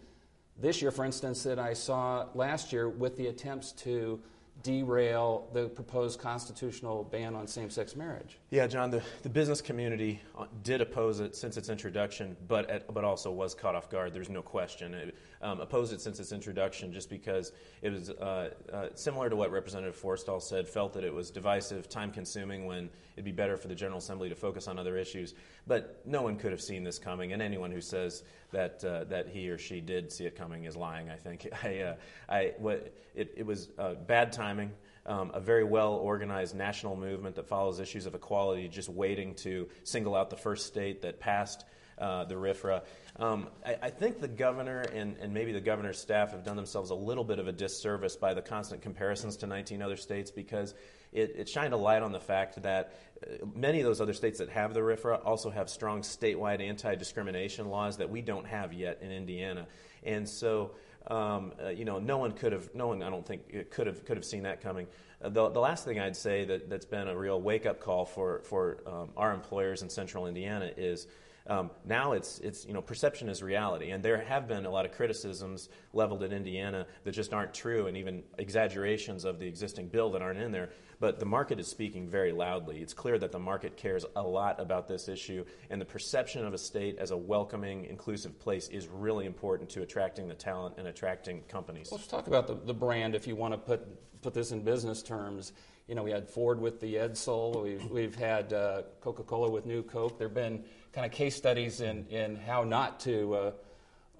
this 0.59 0.81
year, 0.81 0.91
for 0.91 1.05
instance, 1.05 1.43
that 1.43 1.59
I 1.59 1.73
saw 1.73 2.27
last 2.33 2.71
year 2.71 2.89
with 2.89 3.17
the 3.17 3.27
attempts 3.27 3.71
to 3.73 4.19
derail 4.63 5.47
the 5.53 5.67
proposed 5.69 6.19
constitutional 6.19 7.03
ban 7.05 7.35
on 7.35 7.47
same 7.47 7.69
sex 7.69 7.95
marriage. 7.95 8.37
Yeah, 8.51 8.67
Jon, 8.67 8.91
the, 8.91 9.01
the 9.23 9.29
business 9.29 9.61
community 9.61 10.21
uh, 10.37 10.45
did 10.63 10.81
oppose 10.81 11.19
it 11.19 11.35
since 11.35 11.57
its 11.57 11.69
introduction, 11.69 12.35
but, 12.47 12.69
at, 12.69 12.93
but 12.93 13.03
also 13.03 13.31
was 13.31 13.55
caught 13.55 13.75
off 13.75 13.89
guard. 13.89 14.13
There's 14.13 14.29
no 14.29 14.41
question. 14.41 14.93
It 14.93 15.15
um, 15.41 15.59
opposed 15.59 15.93
it 15.93 16.01
since 16.01 16.19
its 16.19 16.31
introduction 16.31 16.93
just 16.93 17.09
because 17.09 17.53
it 17.81 17.89
was 17.89 18.11
uh, 18.11 18.51
uh, 18.71 18.87
similar 18.93 19.29
to 19.29 19.35
what 19.35 19.51
Representative 19.51 19.99
Forrestal 19.99 20.41
said, 20.41 20.67
felt 20.67 20.93
that 20.93 21.03
it 21.03 21.13
was 21.13 21.31
divisive, 21.31 21.89
time 21.89 22.11
consuming, 22.11 22.65
when 22.65 22.89
it'd 23.15 23.25
be 23.25 23.31
better 23.31 23.57
for 23.57 23.67
the 23.67 23.75
General 23.75 23.97
Assembly 23.97 24.29
to 24.29 24.35
focus 24.35 24.67
on 24.67 24.77
other 24.77 24.97
issues. 24.97 25.33
But 25.65 26.01
no 26.05 26.21
one 26.21 26.35
could 26.35 26.51
have 26.51 26.61
seen 26.61 26.83
this 26.83 26.99
coming, 26.99 27.33
and 27.33 27.41
anyone 27.41 27.71
who 27.71 27.81
says 27.81 28.23
that, 28.51 28.83
uh, 28.83 29.05
that 29.05 29.29
he 29.29 29.49
or 29.49 29.57
she 29.57 29.81
did 29.81 30.11
see 30.11 30.25
it 30.25 30.35
coming 30.35 30.65
is 30.65 30.75
lying, 30.75 31.09
I 31.09 31.15
think. 31.15 31.47
I, 31.63 31.79
uh, 31.79 31.95
I, 32.29 32.53
what, 32.57 32.93
it, 33.15 33.33
it 33.37 33.45
was 33.45 33.69
uh, 33.77 33.95
bad 33.95 34.31
timing. 34.31 34.71
Um, 35.03 35.31
a 35.33 35.39
very 35.39 35.63
well 35.63 35.93
organized 35.93 36.55
national 36.55 36.95
movement 36.95 37.35
that 37.35 37.47
follows 37.47 37.79
issues 37.79 38.05
of 38.05 38.13
equality, 38.13 38.67
just 38.67 38.87
waiting 38.87 39.33
to 39.35 39.67
single 39.83 40.15
out 40.15 40.29
the 40.29 40.35
first 40.35 40.67
state 40.67 41.01
that 41.01 41.19
passed 41.19 41.65
uh, 41.97 42.25
the 42.25 42.35
RFRA. 42.35 42.81
Um, 43.17 43.47
I, 43.65 43.77
I, 43.83 43.89
think 43.89 44.19
the 44.21 44.27
governor 44.27 44.81
and, 44.81 45.15
and, 45.21 45.33
maybe 45.33 45.51
the 45.51 45.61
governor's 45.61 45.99
staff 45.99 46.31
have 46.31 46.43
done 46.43 46.55
themselves 46.55 46.89
a 46.89 46.95
little 46.95 47.23
bit 47.23 47.39
of 47.39 47.47
a 47.47 47.51
disservice 47.51 48.15
by 48.15 48.33
the 48.33 48.41
constant 48.41 48.81
comparisons 48.81 49.37
to 49.37 49.47
19 49.47 49.81
other 49.81 49.97
states 49.97 50.31
because 50.31 50.73
it, 51.11 51.35
it 51.37 51.49
shined 51.49 51.73
a 51.73 51.77
light 51.77 52.03
on 52.03 52.11
the 52.11 52.19
fact 52.19 52.61
that 52.63 52.93
uh, 53.21 53.45
many 53.55 53.79
of 53.79 53.85
those 53.85 54.01
other 54.01 54.13
states 54.13 54.39
that 54.39 54.49
have 54.49 54.73
the 54.73 54.79
RFRA 54.79 55.25
also 55.25 55.49
have 55.49 55.69
strong 55.69 56.01
statewide 56.01 56.61
anti 56.61 56.95
discrimination 56.95 57.69
laws 57.69 57.97
that 57.97 58.09
we 58.09 58.21
don't 58.21 58.47
have 58.47 58.73
yet 58.73 58.99
in 59.01 59.11
Indiana. 59.11 59.67
And 60.03 60.27
so, 60.27 60.71
um, 61.07 61.53
uh, 61.63 61.69
you 61.69 61.85
know, 61.85 61.99
no 61.99 62.17
one 62.17 62.31
could 62.31 62.53
have, 62.53 62.73
no 62.73 62.87
one, 62.87 63.03
I 63.03 63.09
don't 63.09 63.25
think, 63.25 63.71
could 63.71 63.87
have 63.87 64.05
could 64.05 64.17
have 64.17 64.25
seen 64.25 64.43
that 64.43 64.61
coming. 64.61 64.87
Uh, 65.21 65.29
the, 65.29 65.49
the 65.49 65.59
last 65.59 65.85
thing 65.85 65.99
I'd 65.99 66.15
say 66.15 66.45
that, 66.45 66.69
that's 66.69 66.85
been 66.85 67.07
a 67.07 67.17
real 67.17 67.41
wake 67.41 67.65
up 67.65 67.79
call 67.79 68.05
for 68.05 68.41
for 68.43 68.83
um, 68.87 69.09
our 69.17 69.33
employers 69.33 69.81
in 69.81 69.89
Central 69.89 70.27
Indiana 70.27 70.71
is 70.77 71.07
um, 71.47 71.71
now 71.85 72.11
it's, 72.11 72.39
it's, 72.39 72.65
you 72.65 72.73
know, 72.73 72.81
perception 72.81 73.27
is 73.27 73.41
reality. 73.41 73.91
And 73.91 74.03
there 74.03 74.21
have 74.21 74.47
been 74.47 74.65
a 74.65 74.69
lot 74.69 74.85
of 74.85 74.91
criticisms 74.91 75.69
leveled 75.93 76.23
at 76.23 76.31
Indiana 76.31 76.85
that 77.03 77.11
just 77.11 77.33
aren't 77.33 77.53
true 77.53 77.87
and 77.87 77.97
even 77.97 78.23
exaggerations 78.37 79.25
of 79.25 79.39
the 79.39 79.47
existing 79.47 79.87
bill 79.87 80.11
that 80.11 80.21
aren't 80.21 80.39
in 80.39 80.51
there. 80.51 80.69
But 81.01 81.19
the 81.19 81.25
market 81.25 81.59
is 81.59 81.67
speaking 81.67 82.07
very 82.07 82.31
loudly. 82.31 82.77
It's 82.77 82.93
clear 82.93 83.17
that 83.17 83.31
the 83.31 83.39
market 83.39 83.75
cares 83.75 84.05
a 84.15 84.21
lot 84.21 84.59
about 84.59 84.87
this 84.87 85.09
issue, 85.09 85.43
and 85.71 85.81
the 85.81 85.85
perception 85.85 86.45
of 86.45 86.53
a 86.53 86.59
state 86.59 86.99
as 86.99 87.09
a 87.09 87.17
welcoming, 87.17 87.85
inclusive 87.85 88.37
place 88.39 88.67
is 88.67 88.87
really 88.87 89.25
important 89.25 89.71
to 89.71 89.81
attracting 89.81 90.27
the 90.27 90.35
talent 90.35 90.75
and 90.77 90.87
attracting 90.87 91.41
companies. 91.49 91.91
Let's 91.91 92.05
talk 92.05 92.27
about 92.27 92.45
the, 92.45 92.53
the 92.53 92.75
brand 92.75 93.15
if 93.15 93.25
you 93.25 93.35
want 93.35 93.55
to 93.55 93.57
put, 93.57 94.21
put 94.21 94.35
this 94.35 94.51
in 94.51 94.61
business 94.61 95.01
terms. 95.01 95.53
You 95.87 95.95
know, 95.95 96.03
we 96.03 96.11
had 96.11 96.29
Ford 96.29 96.61
with 96.61 96.79
the 96.79 96.93
Edsel, 96.93 97.63
we've, 97.63 97.89
we've 97.89 98.15
had 98.15 98.53
uh, 98.53 98.83
Coca 99.01 99.23
Cola 99.23 99.49
with 99.49 99.65
New 99.65 99.81
Coke. 99.81 100.19
There 100.19 100.27
have 100.27 100.35
been 100.35 100.63
kind 100.93 101.03
of 101.03 101.11
case 101.11 101.35
studies 101.35 101.81
in, 101.81 102.05
in 102.09 102.35
how 102.35 102.63
not 102.63 102.99
to 103.01 103.33
uh, 103.33 103.51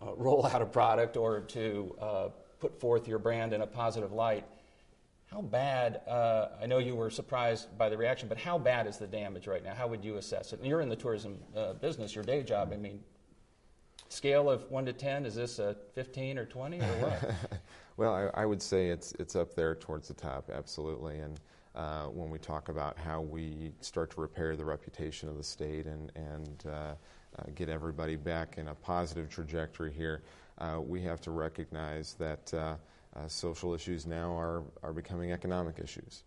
uh, 0.02 0.16
roll 0.16 0.48
out 0.48 0.64
a 0.64 0.66
product 0.66 1.16
or 1.16 1.42
to 1.42 1.96
uh, 2.02 2.30
put 2.60 2.80
forth 2.80 3.08
your 3.08 3.20
brand 3.20 3.54
in 3.54 3.62
a 3.62 3.68
positive 3.68 4.12
light. 4.12 4.46
How 5.32 5.42
bad, 5.42 6.02
uh, 6.10 6.50
I 6.62 6.66
know 6.66 6.80
you 6.80 6.94
were 6.94 7.10
surprised 7.10 7.78
by 7.78 7.88
the 7.88 7.96
reaction, 7.96 8.28
but 8.28 8.38
how 8.38 8.58
bad 8.58 8.86
is 8.86 8.98
the 8.98 9.08
damage 9.08 9.48
right 9.48 9.64
now? 9.64 9.74
How 9.74 9.88
would 9.88 10.04
you 10.04 10.18
assess 10.18 10.52
it? 10.52 10.60
And 10.60 10.68
you're 10.68 10.82
in 10.82 10.90
the 10.90 10.96
tourism 10.98 11.40
uh, 11.56 11.72
business, 11.74 12.14
your 12.14 12.26
day 12.26 12.44
job. 12.44 12.72
I 12.74 12.78
mean, 12.78 13.00
scale 14.10 14.50
of 14.50 14.70
1 14.70 14.86
to 14.88 14.94
10, 14.94 15.26
is 15.26 15.36
this 15.36 15.60
a 15.60 15.78
15 15.96 16.38
or 16.38 16.46
20 16.46 16.82
or 16.82 16.84
what? 16.84 17.36
well, 17.98 18.14
I, 18.14 18.42
I, 18.42 18.46
would 18.46 18.62
say 18.62 18.90
it's, 18.90 19.14
it's 19.20 19.38
up 19.38 19.56
there 19.56 19.74
towards 19.74 20.10
the 20.10 20.14
top, 20.14 20.50
absolutely. 20.54 21.20
And 21.20 21.40
uh, 21.76 22.08
when 22.08 22.30
we 22.30 22.38
talk 22.38 22.68
about 22.68 22.98
how 22.98 23.22
we 23.22 23.72
start 23.80 24.12
to 24.12 24.20
repair 24.20 24.58
the 24.58 24.66
reputation 24.66 25.30
of 25.30 25.38
the 25.38 25.44
state 25.44 25.86
and, 25.86 26.12
and 26.16 26.64
uh, 26.68 26.72
uh, 26.72 26.94
get 27.56 27.70
everybody 27.70 28.18
back 28.18 28.58
in 28.58 28.68
a 28.68 28.76
positive 28.76 29.30
trajectory 29.30 29.94
here, 29.94 30.24
uh, 30.58 30.82
we 30.86 31.02
have 31.02 31.22
to 31.22 31.32
recognize 31.32 32.16
that 32.16 32.54
uh, 33.15 33.20
uh, 33.20 33.27
social 33.27 33.74
issues 33.74 34.06
now 34.06 34.38
are, 34.38 34.63
are 34.84 34.94
becoming 34.94 35.32
economic 35.32 35.80
issues 35.80 36.24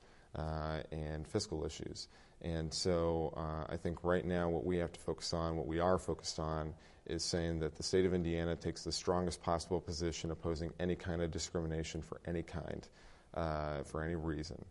and 0.90 1.26
fiscal 1.28 1.64
issues. 1.64 2.08
And 2.42 2.74
so 2.74 3.32
I 3.68 3.76
think 3.76 4.02
right 4.02 4.24
now 4.24 4.48
what 4.48 4.64
we 4.64 4.78
have 4.78 4.92
to 4.92 5.00
focus 5.00 5.32
on, 5.32 5.56
what 5.56 5.66
we 5.66 5.78
are 5.78 5.98
focused 5.98 6.38
on, 6.38 6.74
is 7.06 7.24
saying 7.24 7.60
that 7.60 7.76
the 7.76 7.82
state 7.82 8.04
of 8.04 8.14
Indiana 8.14 8.56
takes 8.56 8.82
the 8.82 8.92
strongest 8.92 9.42
possible 9.42 9.80
position 9.80 10.30
opposing 10.30 10.72
any 10.80 10.96
kind 10.96 11.22
of 11.22 11.30
discrimination 11.30 12.02
for 12.02 12.20
any 12.26 12.42
kind, 12.42 12.88
for 13.32 14.02
any 14.02 14.16
reason 14.16 14.64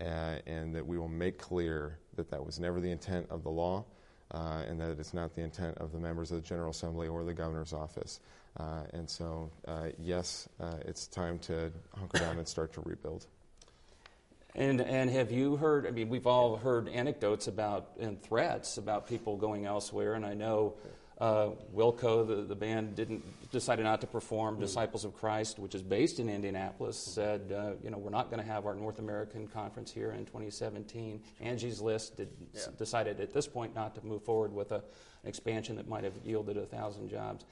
uh, 0.00 0.36
and 0.46 0.74
that 0.74 0.86
we 0.86 0.98
will 0.98 1.08
make 1.08 1.38
clear 1.38 1.98
that 2.16 2.30
that 2.30 2.44
was 2.44 2.58
never 2.58 2.80
the 2.80 2.90
intent 2.90 3.26
of 3.30 3.42
the 3.42 3.50
law 3.50 3.84
uh, 4.32 4.62
and 4.66 4.80
that 4.80 4.98
it's 4.98 5.14
not 5.14 5.34
the 5.34 5.42
intent 5.42 5.76
of 5.78 5.92
the 5.92 5.98
members 5.98 6.30
of 6.30 6.42
the 6.42 6.48
General 6.48 6.70
Assembly 6.70 7.08
or 7.08 7.24
the 7.24 7.34
governor's 7.34 7.72
office. 7.72 8.20
Uh, 8.60 8.82
and 8.92 9.08
so, 9.08 9.50
uh, 9.66 9.88
yes, 9.98 10.48
uh, 10.60 10.74
it's 10.84 11.06
time 11.06 11.38
to 11.38 11.72
hunker 11.96 12.18
down 12.18 12.36
and 12.36 12.46
start 12.46 12.72
to 12.74 12.82
rebuild. 12.82 13.26
And, 14.54 14.80
and 14.80 15.08
have 15.10 15.30
you 15.30 15.56
heard? 15.56 15.86
I 15.86 15.92
mean, 15.92 16.08
we've 16.08 16.26
all 16.26 16.56
heard 16.56 16.88
anecdotes 16.88 17.46
about 17.46 17.92
and 18.00 18.20
threats 18.20 18.76
about 18.76 19.08
people 19.08 19.36
going 19.36 19.64
elsewhere, 19.64 20.14
and 20.14 20.26
I 20.26 20.34
know 20.34 20.74
uh, 21.20 21.50
Wilco, 21.74 22.26
the, 22.26 22.42
the 22.42 22.56
band, 22.56 22.96
didn't 22.96 23.22
decided 23.52 23.84
not 23.84 24.00
to 24.00 24.06
perform. 24.06 24.56
Mm. 24.56 24.60
Disciples 24.60 25.04
of 25.04 25.14
Christ, 25.14 25.58
which 25.58 25.74
is 25.74 25.82
based 25.82 26.18
in 26.18 26.28
Indianapolis, 26.28 26.98
said, 26.98 27.52
uh, 27.56 27.72
you 27.82 27.90
know, 27.90 27.98
we're 27.98 28.10
not 28.10 28.30
going 28.30 28.42
to 28.42 28.46
have 28.46 28.66
our 28.66 28.74
North 28.74 28.98
American 28.98 29.46
conference 29.46 29.92
here 29.92 30.10
in 30.10 30.26
2017. 30.26 31.20
Angie's 31.40 31.80
List 31.80 32.16
did, 32.16 32.28
yeah. 32.52 32.60
s- 32.60 32.66
decided 32.78 33.20
at 33.20 33.32
this 33.32 33.46
point 33.46 33.74
not 33.74 33.94
to 33.94 34.04
move 34.04 34.22
forward 34.24 34.52
with 34.52 34.72
a, 34.72 34.76
an 35.22 35.28
expansion 35.28 35.76
that 35.76 35.88
might 35.88 36.04
have 36.04 36.14
yielded 36.24 36.56
a 36.56 36.66
thousand 36.66 37.08
jobs. 37.08 37.44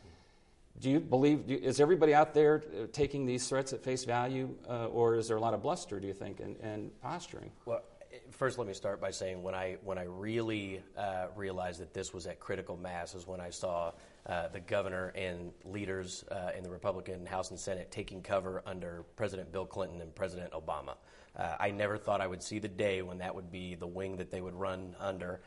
Do 0.81 0.91
you 0.91 1.01
believe? 1.01 1.51
Is 1.51 1.81
everybody 1.81 2.15
out 2.15 2.35
there 2.35 2.63
uh, 2.67 2.87
taking 2.93 3.27
these 3.27 3.49
threats 3.49 3.73
at 3.73 3.83
face 3.83 4.05
value, 4.05 4.55
uh, 4.69 4.87
or 4.87 5.17
is 5.17 5.27
there 5.27 5.37
a 5.37 5.41
lot 5.41 5.55
of 5.55 5.63
bluster? 5.63 5.99
Do 5.99 6.07
you 6.07 6.13
think 6.13 6.41
and, 6.41 6.57
and 6.61 6.91
posturing? 7.01 7.51
Well, 7.65 7.83
first, 8.31 8.59
let 8.59 8.69
me 8.69 8.75
start 8.75 9.01
by 9.01 9.11
saying 9.11 9.43
when 9.43 9.55
I 9.55 9.79
when 9.83 9.99
I 9.99 10.05
really 10.05 10.81
uh, 10.97 11.27
realized 11.35 11.81
that 11.81 11.95
this 11.95 12.15
was 12.15 12.27
at 12.27 12.39
critical 12.39 12.77
mass 12.77 13.15
is 13.15 13.27
when 13.27 13.41
I 13.41 13.51
saw 13.51 13.93
uh, 14.27 14.49
the 14.49 14.61
governor 14.61 15.09
and 15.17 15.53
leaders 15.65 16.25
uh, 16.31 16.51
in 16.57 16.63
the 16.63 16.71
Republican 16.71 17.27
House 17.27 17.51
and 17.51 17.59
Senate 17.59 17.91
taking 17.91 18.23
cover 18.23 18.63
under 18.65 19.05
President 19.17 19.51
Bill 19.51 19.67
Clinton 19.67 20.01
and 20.01 20.15
President 20.15 20.53
Obama. 20.53 20.95
Uh, 21.37 21.57
I 21.59 21.71
never 21.73 21.99
thought 21.99 22.21
I 22.21 22.27
would 22.27 22.43
see 22.43 22.61
the 22.61 22.69
day 22.69 23.03
when 23.03 23.19
that 23.19 23.35
would 23.35 23.51
be 23.51 23.75
the 23.75 23.87
wing 23.87 24.17
that 24.17 24.31
they 24.31 24.41
would 24.41 24.55
run 24.55 24.95
under. 25.01 25.41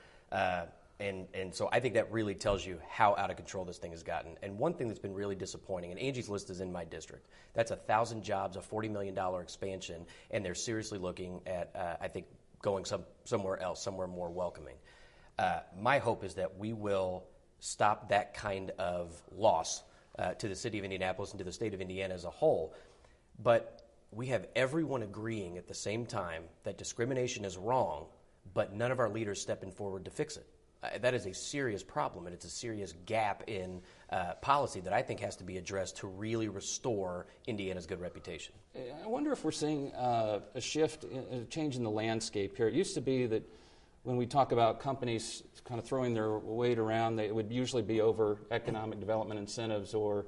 And, 1.01 1.27
and 1.33 1.53
so 1.53 1.67
I 1.71 1.79
think 1.79 1.95
that 1.95 2.11
really 2.11 2.35
tells 2.35 2.63
you 2.63 2.79
how 2.87 3.15
out 3.17 3.31
of 3.31 3.35
control 3.35 3.65
this 3.65 3.79
thing 3.79 3.89
has 3.89 4.03
gotten. 4.03 4.37
And 4.43 4.59
one 4.59 4.75
thing 4.75 4.87
that's 4.87 4.99
been 4.99 5.15
really 5.15 5.35
disappointing, 5.35 5.89
and 5.89 5.99
Angie's 5.99 6.29
List 6.29 6.51
is 6.51 6.61
in 6.61 6.71
my 6.71 6.85
district, 6.85 7.27
that's 7.55 7.71
a 7.71 7.75
thousand 7.75 8.23
jobs, 8.23 8.55
a 8.55 8.59
$40 8.59 8.91
million 8.91 9.17
expansion, 9.41 10.05
and 10.29 10.45
they're 10.45 10.53
seriously 10.53 10.99
looking 10.99 11.41
at, 11.47 11.71
uh, 11.75 11.95
I 11.99 12.07
think, 12.07 12.27
going 12.61 12.85
some, 12.85 13.03
somewhere 13.23 13.59
else, 13.59 13.81
somewhere 13.81 14.05
more 14.05 14.29
welcoming. 14.29 14.75
Uh, 15.39 15.61
my 15.75 15.97
hope 15.97 16.23
is 16.23 16.35
that 16.35 16.59
we 16.59 16.71
will 16.71 17.23
stop 17.59 18.09
that 18.09 18.35
kind 18.35 18.69
of 18.77 19.19
loss 19.35 19.81
uh, 20.19 20.33
to 20.35 20.47
the 20.47 20.55
city 20.55 20.77
of 20.77 20.83
Indianapolis 20.83 21.31
and 21.31 21.39
to 21.39 21.43
the 21.43 21.51
state 21.51 21.73
of 21.73 21.81
Indiana 21.81 22.13
as 22.13 22.25
a 22.25 22.29
whole. 22.29 22.75
But 23.41 23.81
we 24.11 24.27
have 24.27 24.45
everyone 24.55 25.01
agreeing 25.01 25.57
at 25.57 25.67
the 25.67 25.73
same 25.73 26.05
time 26.05 26.43
that 26.63 26.77
discrimination 26.77 27.43
is 27.43 27.57
wrong, 27.57 28.05
but 28.53 28.73
none 28.73 28.91
of 28.91 28.99
our 28.99 29.09
leaders 29.09 29.41
stepping 29.41 29.71
forward 29.71 30.05
to 30.05 30.11
fix 30.11 30.37
it. 30.37 30.45
Uh, 30.83 30.97
that 30.99 31.13
is 31.13 31.27
a 31.27 31.33
serious 31.33 31.83
problem, 31.83 32.25
and 32.25 32.33
it's 32.33 32.45
a 32.45 32.49
serious 32.49 32.93
gap 33.05 33.43
in 33.47 33.81
uh, 34.09 34.33
policy 34.41 34.79
that 34.79 34.93
I 34.93 35.01
think 35.03 35.19
has 35.19 35.35
to 35.37 35.43
be 35.43 35.57
addressed 35.57 35.97
to 35.97 36.07
really 36.07 36.47
restore 36.47 37.27
Indiana's 37.45 37.85
good 37.85 38.01
reputation. 38.01 38.55
I 38.75 39.07
wonder 39.07 39.31
if 39.31 39.43
we're 39.43 39.51
seeing 39.51 39.93
uh, 39.93 40.39
a 40.55 40.61
shift, 40.61 41.03
a 41.03 41.45
change 41.45 41.75
in 41.75 41.83
the 41.83 41.91
landscape 41.91 42.57
here. 42.57 42.67
It 42.67 42.73
used 42.73 42.95
to 42.95 43.01
be 43.01 43.27
that 43.27 43.47
when 44.03 44.17
we 44.17 44.25
talk 44.25 44.51
about 44.51 44.79
companies 44.79 45.43
kind 45.65 45.79
of 45.79 45.85
throwing 45.85 46.15
their 46.15 46.39
weight 46.39 46.79
around, 46.79 47.17
they, 47.17 47.25
it 47.25 47.35
would 47.35 47.51
usually 47.51 47.83
be 47.83 48.01
over 48.01 48.39
economic 48.49 48.99
development 48.99 49.39
incentives 49.39 49.93
or, 49.93 50.25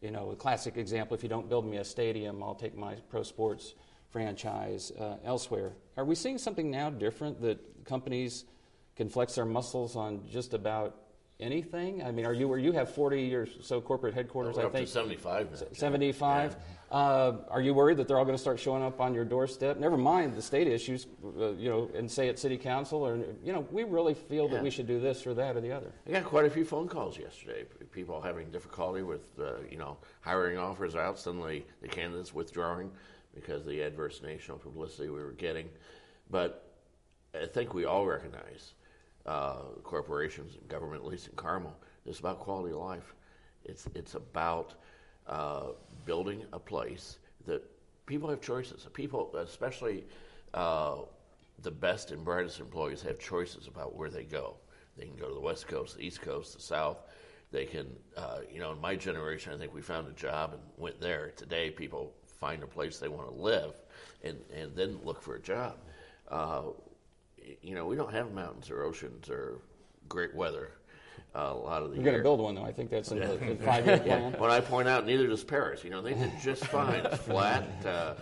you 0.00 0.12
know, 0.12 0.30
a 0.30 0.36
classic 0.36 0.76
example 0.76 1.16
if 1.16 1.24
you 1.24 1.28
don't 1.28 1.48
build 1.48 1.66
me 1.66 1.78
a 1.78 1.84
stadium, 1.84 2.42
I'll 2.44 2.54
take 2.54 2.76
my 2.76 2.94
pro 3.10 3.24
sports 3.24 3.74
franchise 4.10 4.92
uh, 4.92 5.16
elsewhere. 5.24 5.72
Are 5.96 6.04
we 6.04 6.14
seeing 6.14 6.38
something 6.38 6.70
now 6.70 6.90
different 6.90 7.40
that 7.42 7.84
companies 7.84 8.44
can 8.96 9.08
flex 9.08 9.34
their 9.34 9.44
muscles 9.44 9.94
on 9.94 10.22
just 10.30 10.54
about 10.54 10.96
anything? 11.38 12.02
I 12.02 12.10
mean, 12.10 12.24
are 12.24 12.32
you 12.32 12.48
where 12.48 12.58
you 12.58 12.72
have 12.72 12.94
40 12.94 13.34
or 13.34 13.46
so 13.60 13.80
corporate 13.80 14.14
headquarters? 14.14 14.56
I 14.58 14.68
think 14.68 14.88
75. 14.88 15.50
Now, 15.50 15.66
75. 15.72 16.52
Yeah. 16.52 16.96
Uh, 16.96 17.36
are 17.50 17.60
you 17.60 17.74
worried 17.74 17.96
that 17.96 18.06
they're 18.06 18.16
all 18.16 18.24
going 18.24 18.36
to 18.36 18.40
start 18.40 18.60
showing 18.60 18.82
up 18.82 19.00
on 19.00 19.12
your 19.12 19.24
doorstep? 19.24 19.76
Never 19.78 19.96
mind 19.96 20.34
the 20.36 20.42
state 20.42 20.68
issues, 20.68 21.06
uh, 21.38 21.50
you 21.52 21.68
know, 21.68 21.90
and 21.94 22.10
say 22.10 22.28
at 22.28 22.38
city 22.38 22.56
council, 22.56 23.04
or 23.04 23.16
you 23.44 23.52
know, 23.52 23.66
we 23.70 23.82
really 23.82 24.14
feel 24.14 24.46
yeah. 24.46 24.54
that 24.54 24.62
we 24.62 24.70
should 24.70 24.86
do 24.86 25.00
this 25.00 25.26
or 25.26 25.34
that 25.34 25.56
or 25.56 25.60
the 25.60 25.72
other. 25.72 25.92
I 26.06 26.12
got 26.12 26.24
quite 26.24 26.46
a 26.46 26.50
few 26.50 26.64
phone 26.64 26.88
calls 26.88 27.18
yesterday. 27.18 27.64
People 27.92 28.20
having 28.20 28.50
difficulty 28.50 29.02
with, 29.02 29.28
uh, 29.38 29.54
you 29.70 29.78
know, 29.78 29.98
hiring 30.20 30.58
offers 30.58 30.94
out. 30.94 31.18
Suddenly, 31.18 31.66
the 31.82 31.88
candidates 31.88 32.32
withdrawing 32.32 32.90
because 33.34 33.62
of 33.62 33.66
the 33.66 33.82
adverse 33.82 34.22
national 34.22 34.56
publicity 34.58 35.10
we 35.10 35.20
were 35.20 35.32
getting. 35.32 35.68
But 36.30 36.70
I 37.34 37.46
think 37.46 37.74
we 37.74 37.84
all 37.84 38.06
recognize 38.06 38.74
uh, 39.26 39.56
corporations 39.82 40.56
government, 40.68 41.02
at 41.02 41.08
least 41.08 41.28
in 41.28 41.34
Carmel, 41.34 41.76
it's 42.04 42.20
about 42.20 42.38
quality 42.38 42.72
of 42.72 42.80
life. 42.80 43.14
It's 43.64 43.86
it's 43.94 44.14
about 44.14 44.74
uh, 45.26 45.68
building 46.04 46.44
a 46.52 46.58
place 46.58 47.18
that 47.46 47.62
people 48.06 48.28
have 48.30 48.40
choices. 48.40 48.86
People, 48.92 49.34
especially 49.36 50.04
uh, 50.54 50.96
the 51.62 51.70
best 51.70 52.10
and 52.12 52.24
brightest 52.24 52.60
employees, 52.60 53.02
have 53.02 53.18
choices 53.18 53.66
about 53.66 53.96
where 53.96 54.10
they 54.10 54.24
go. 54.24 54.54
They 54.96 55.06
can 55.06 55.16
go 55.16 55.28
to 55.28 55.34
the 55.34 55.40
West 55.40 55.66
Coast, 55.66 55.96
the 55.96 56.06
East 56.06 56.22
Coast, 56.22 56.54
the 56.54 56.62
South. 56.62 56.98
They 57.52 57.64
can, 57.64 57.86
uh, 58.16 58.40
you 58.52 58.60
know, 58.60 58.72
in 58.72 58.80
my 58.80 58.96
generation, 58.96 59.52
I 59.52 59.58
think 59.58 59.74
we 59.74 59.80
found 59.80 60.08
a 60.08 60.12
job 60.12 60.52
and 60.52 60.62
went 60.76 61.00
there. 61.00 61.32
Today, 61.36 61.70
people 61.70 62.12
find 62.40 62.62
a 62.62 62.66
place 62.66 62.98
they 62.98 63.08
want 63.08 63.28
to 63.28 63.34
live 63.34 63.74
and, 64.22 64.36
and 64.54 64.74
then 64.74 64.98
look 65.04 65.22
for 65.22 65.36
a 65.36 65.40
job. 65.40 65.76
Uh, 67.46 67.50
you 67.62 67.74
know, 67.74 67.86
we 67.86 67.96
don't 67.96 68.12
have 68.12 68.32
mountains 68.32 68.70
or 68.70 68.82
oceans 68.82 69.28
or 69.30 69.58
great 70.08 70.34
weather. 70.34 70.72
a 71.34 71.52
lot 71.52 71.82
of 71.82 71.90
the 71.90 71.96
You're 71.96 72.04
going 72.04 72.16
to 72.16 72.22
build 72.22 72.40
one, 72.40 72.54
though. 72.54 72.64
I 72.64 72.72
think 72.72 72.90
that's 72.90 73.10
in 73.10 73.20
the, 73.20 73.26
the 73.36 73.56
five-year 73.64 73.98
plan. 74.06 74.32
When 74.38 74.50
I 74.50 74.60
point 74.60 74.88
out, 74.88 75.04
neither 75.06 75.26
does 75.26 75.44
Paris. 75.44 75.84
You 75.84 75.90
know, 75.90 76.00
they 76.00 76.14
did 76.14 76.32
just 76.42 76.64
fine. 76.66 77.04
It's 77.06 77.18
flat, 77.18 77.66
uh, 77.84 78.14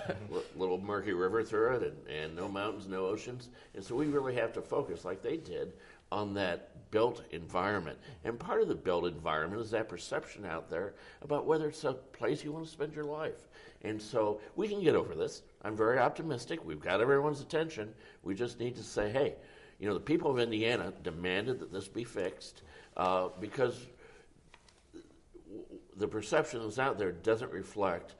little 0.56 0.80
murky 0.80 1.12
river 1.12 1.42
through 1.42 1.76
it, 1.76 1.82
and, 1.82 2.08
and 2.08 2.36
no 2.36 2.48
mountains, 2.48 2.88
no 2.88 3.06
oceans. 3.06 3.48
And 3.74 3.84
so 3.84 3.94
we 3.94 4.06
really 4.06 4.34
have 4.34 4.52
to 4.54 4.62
focus, 4.62 5.04
like 5.04 5.22
they 5.22 5.36
did, 5.36 5.74
on 6.10 6.34
that 6.34 6.70
built 6.90 7.22
environment. 7.32 7.98
And 8.24 8.38
part 8.38 8.62
of 8.62 8.68
the 8.68 8.74
built 8.74 9.04
environment 9.04 9.60
is 9.60 9.70
that 9.72 9.88
perception 9.88 10.44
out 10.44 10.70
there 10.70 10.94
about 11.22 11.44
whether 11.46 11.68
it's 11.68 11.84
a 11.84 11.92
place 11.92 12.44
you 12.44 12.52
want 12.52 12.66
to 12.66 12.70
spend 12.70 12.94
your 12.94 13.04
life. 13.04 13.48
And 13.84 14.00
so 14.00 14.40
we 14.56 14.66
can 14.66 14.82
get 14.82 14.96
over 14.96 15.14
this. 15.14 15.42
I'm 15.62 15.76
very 15.76 15.98
optimistic. 15.98 16.64
We've 16.64 16.80
got 16.80 17.00
everyone's 17.00 17.40
attention. 17.40 17.92
We 18.22 18.34
just 18.34 18.58
need 18.58 18.74
to 18.76 18.82
say, 18.82 19.10
hey, 19.10 19.34
you 19.78 19.86
know, 19.86 19.94
the 19.94 20.00
people 20.00 20.30
of 20.30 20.38
Indiana 20.38 20.92
demanded 21.02 21.60
that 21.60 21.72
this 21.72 21.86
be 21.86 22.04
fixed 22.04 22.62
uh, 22.96 23.28
because 23.40 23.86
the 25.96 26.08
perception 26.08 26.62
that's 26.62 26.78
out 26.78 26.98
there 26.98 27.12
doesn't 27.12 27.52
reflect 27.52 28.14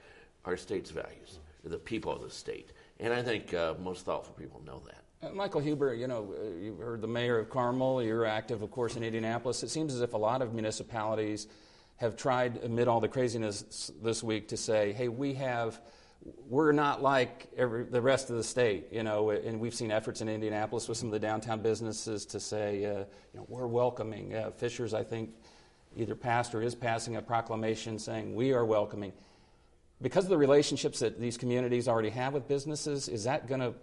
our 0.44 0.56
state's 0.56 0.90
values, 0.90 1.38
the 1.64 1.78
people 1.78 2.12
of 2.12 2.22
the 2.22 2.30
state. 2.30 2.72
And 3.00 3.12
I 3.12 3.22
think 3.22 3.54
uh, 3.54 3.74
most 3.82 4.04
thoughtful 4.04 4.34
people 4.34 4.62
know 4.66 4.82
that. 4.86 5.28
Uh, 5.28 5.32
Michael 5.32 5.60
Huber, 5.60 5.94
you 5.94 6.06
know, 6.06 6.34
uh, 6.38 6.60
you 6.60 6.76
heard 6.76 7.00
the 7.00 7.08
mayor 7.08 7.38
of 7.38 7.48
Carmel. 7.48 8.02
You're 8.02 8.26
active, 8.26 8.62
of 8.62 8.70
course, 8.70 8.96
in 8.96 9.02
Indianapolis. 9.02 9.62
It 9.62 9.70
seems 9.70 9.94
as 9.94 10.02
if 10.02 10.12
a 10.12 10.18
lot 10.18 10.42
of 10.42 10.52
municipalities 10.52 11.48
have 11.96 12.16
tried, 12.16 12.62
amid 12.64 12.88
all 12.88 13.00
the 13.00 13.08
craziness 13.08 13.90
this 14.02 14.22
week, 14.22 14.48
to 14.48 14.56
say, 14.56 14.92
"Hey, 14.92 15.08
we 15.08 15.34
have, 15.34 15.80
we're 16.48 16.72
not 16.72 17.02
like 17.02 17.48
every, 17.56 17.84
the 17.84 18.00
rest 18.00 18.30
of 18.30 18.36
the 18.36 18.44
state." 18.44 18.88
You 18.92 19.02
know, 19.02 19.30
and 19.30 19.60
we've 19.60 19.74
seen 19.74 19.90
efforts 19.90 20.20
in 20.20 20.28
Indianapolis 20.28 20.88
with 20.88 20.98
some 20.98 21.08
of 21.08 21.12
the 21.12 21.20
downtown 21.20 21.60
businesses 21.60 22.26
to 22.26 22.40
say, 22.40 22.84
uh, 22.84 22.98
"You 23.32 23.40
know, 23.40 23.46
we're 23.48 23.66
welcoming." 23.66 24.34
Uh, 24.34 24.50
Fishers, 24.50 24.94
I 24.94 25.04
think, 25.04 25.30
either 25.96 26.14
passed 26.14 26.54
or 26.54 26.62
is 26.62 26.74
passing 26.74 27.16
a 27.16 27.22
proclamation 27.22 27.98
saying 27.98 28.34
we 28.34 28.52
are 28.52 28.64
welcoming. 28.64 29.12
Because 30.02 30.24
of 30.24 30.30
the 30.30 30.38
relationships 30.38 30.98
that 30.98 31.20
these 31.20 31.38
communities 31.38 31.88
already 31.88 32.10
have 32.10 32.34
with 32.34 32.48
businesses, 32.48 33.08
is 33.08 33.24
that 33.24 33.46
going 33.46 33.60
to 33.60 33.74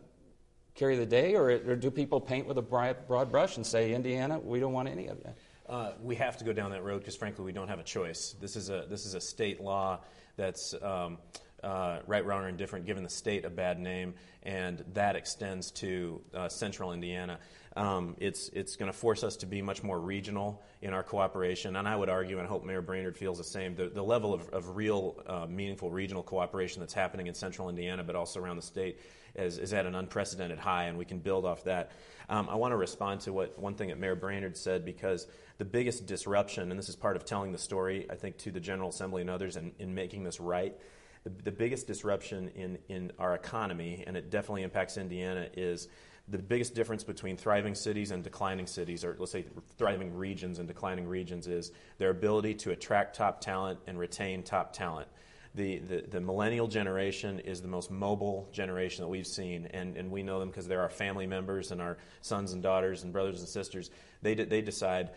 carry 0.75 0.95
the 0.95 1.05
day, 1.05 1.35
or, 1.35 1.49
or, 1.49 1.75
do 1.75 1.91
people 1.91 2.19
paint 2.21 2.47
with 2.47 2.57
a 2.57 2.61
broad, 2.61 3.07
broad, 3.07 3.31
brush 3.31 3.57
and 3.57 3.65
say, 3.65 3.93
Indiana, 3.93 4.39
we 4.39 4.59
don't 4.59 4.73
want 4.73 4.87
any 4.87 5.07
of 5.07 5.17
you? 5.17 5.33
Uh, 5.71 5.93
we 6.03 6.15
have 6.15 6.35
to 6.35 6.43
go 6.43 6.51
down 6.51 6.71
that 6.71 6.83
road 6.83 6.99
because, 6.99 7.15
frankly, 7.15 7.45
we 7.45 7.53
don't 7.53 7.69
have 7.69 7.79
a 7.79 7.83
choice. 7.83 8.35
This 8.41 8.57
is 8.57 8.69
a 8.69 8.85
this 8.89 9.05
is 9.05 9.13
a 9.13 9.21
state 9.21 9.61
law 9.61 10.01
that's 10.35 10.75
um, 10.81 11.17
uh, 11.63 11.99
right, 12.07 12.25
wrong, 12.25 12.43
or 12.43 12.49
indifferent, 12.49 12.85
giving 12.85 13.03
the 13.03 13.09
state 13.09 13.45
a 13.45 13.49
bad 13.49 13.79
name, 13.79 14.15
and 14.43 14.83
that 14.93 15.15
extends 15.15 15.71
to 15.71 16.19
uh, 16.33 16.49
central 16.49 16.91
Indiana. 16.91 17.39
Um, 17.77 18.17
it's 18.19 18.49
it's 18.49 18.75
going 18.75 18.91
to 18.91 18.97
force 18.97 19.23
us 19.23 19.37
to 19.37 19.45
be 19.45 19.61
much 19.61 19.81
more 19.81 19.97
regional 19.97 20.61
in 20.81 20.93
our 20.93 21.03
cooperation, 21.03 21.77
and 21.77 21.87
I 21.87 21.95
would 21.95 22.09
argue, 22.09 22.39
and 22.39 22.47
hope 22.49 22.65
Mayor 22.65 22.81
Brainard 22.81 23.15
feels 23.15 23.37
the 23.37 23.45
same. 23.45 23.73
The, 23.73 23.87
the 23.87 24.03
level 24.03 24.33
of, 24.33 24.49
of 24.49 24.75
real, 24.75 25.23
uh, 25.25 25.45
meaningful 25.47 25.89
regional 25.89 26.21
cooperation 26.21 26.81
that's 26.81 26.93
happening 26.93 27.27
in 27.27 27.33
central 27.33 27.69
Indiana, 27.69 28.03
but 28.03 28.17
also 28.17 28.41
around 28.41 28.57
the 28.57 28.61
state, 28.61 28.99
is, 29.35 29.57
is 29.57 29.73
at 29.73 29.85
an 29.85 29.95
unprecedented 29.95 30.59
high, 30.59 30.85
and 30.85 30.97
we 30.97 31.05
can 31.05 31.19
build 31.19 31.45
off 31.45 31.63
that. 31.65 31.91
Um, 32.29 32.47
I 32.49 32.55
want 32.55 32.71
to 32.71 32.77
respond 32.77 33.21
to 33.21 33.33
what 33.33 33.59
one 33.59 33.75
thing 33.75 33.89
that 33.89 33.99
Mayor 33.99 34.15
Brainard 34.15 34.55
said 34.55 34.85
because 34.85 35.27
the 35.57 35.65
biggest 35.65 36.05
disruption, 36.05 36.71
and 36.71 36.79
this 36.79 36.89
is 36.89 36.95
part 36.95 37.15
of 37.15 37.25
telling 37.25 37.51
the 37.51 37.57
story, 37.57 38.07
I 38.09 38.15
think, 38.15 38.37
to 38.39 38.51
the 38.51 38.59
General 38.59 38.89
Assembly 38.89 39.21
and 39.21 39.29
others, 39.29 39.57
in, 39.57 39.73
in 39.79 39.93
making 39.93 40.23
this 40.23 40.39
right. 40.39 40.75
The, 41.23 41.29
the 41.29 41.51
biggest 41.51 41.87
disruption 41.87 42.49
in, 42.55 42.77
in 42.87 43.11
our 43.19 43.35
economy, 43.35 44.03
and 44.07 44.15
it 44.17 44.29
definitely 44.29 44.63
impacts 44.63 44.97
Indiana, 44.97 45.47
is 45.55 45.87
the 46.27 46.37
biggest 46.37 46.73
difference 46.73 47.03
between 47.03 47.35
thriving 47.35 47.75
cities 47.75 48.11
and 48.11 48.23
declining 48.23 48.65
cities, 48.65 49.03
or 49.03 49.15
let's 49.19 49.31
say 49.31 49.45
thriving 49.77 50.15
regions 50.15 50.59
and 50.59 50.67
declining 50.67 51.07
regions, 51.07 51.47
is 51.47 51.71
their 51.97 52.09
ability 52.09 52.53
to 52.53 52.71
attract 52.71 53.15
top 53.15 53.41
talent 53.41 53.79
and 53.87 53.99
retain 53.99 54.41
top 54.41 54.71
talent. 54.71 55.07
The, 55.53 55.79
the, 55.79 56.01
the, 56.09 56.21
millennial 56.21 56.67
generation 56.67 57.39
is 57.39 57.61
the 57.61 57.67
most 57.67 57.91
mobile 57.91 58.47
generation 58.53 59.03
that 59.03 59.09
we've 59.09 59.27
seen, 59.27 59.65
and, 59.71 59.97
and 59.97 60.09
we 60.09 60.23
know 60.23 60.39
them 60.39 60.49
because 60.49 60.65
they're 60.65 60.81
our 60.81 60.89
family 60.89 61.27
members 61.27 61.71
and 61.71 61.81
our 61.81 61.97
sons 62.21 62.53
and 62.53 62.63
daughters 62.63 63.03
and 63.03 63.11
brothers 63.11 63.39
and 63.39 63.49
sisters. 63.49 63.91
They, 64.21 64.33
they 64.33 64.61
decide, 64.61 65.09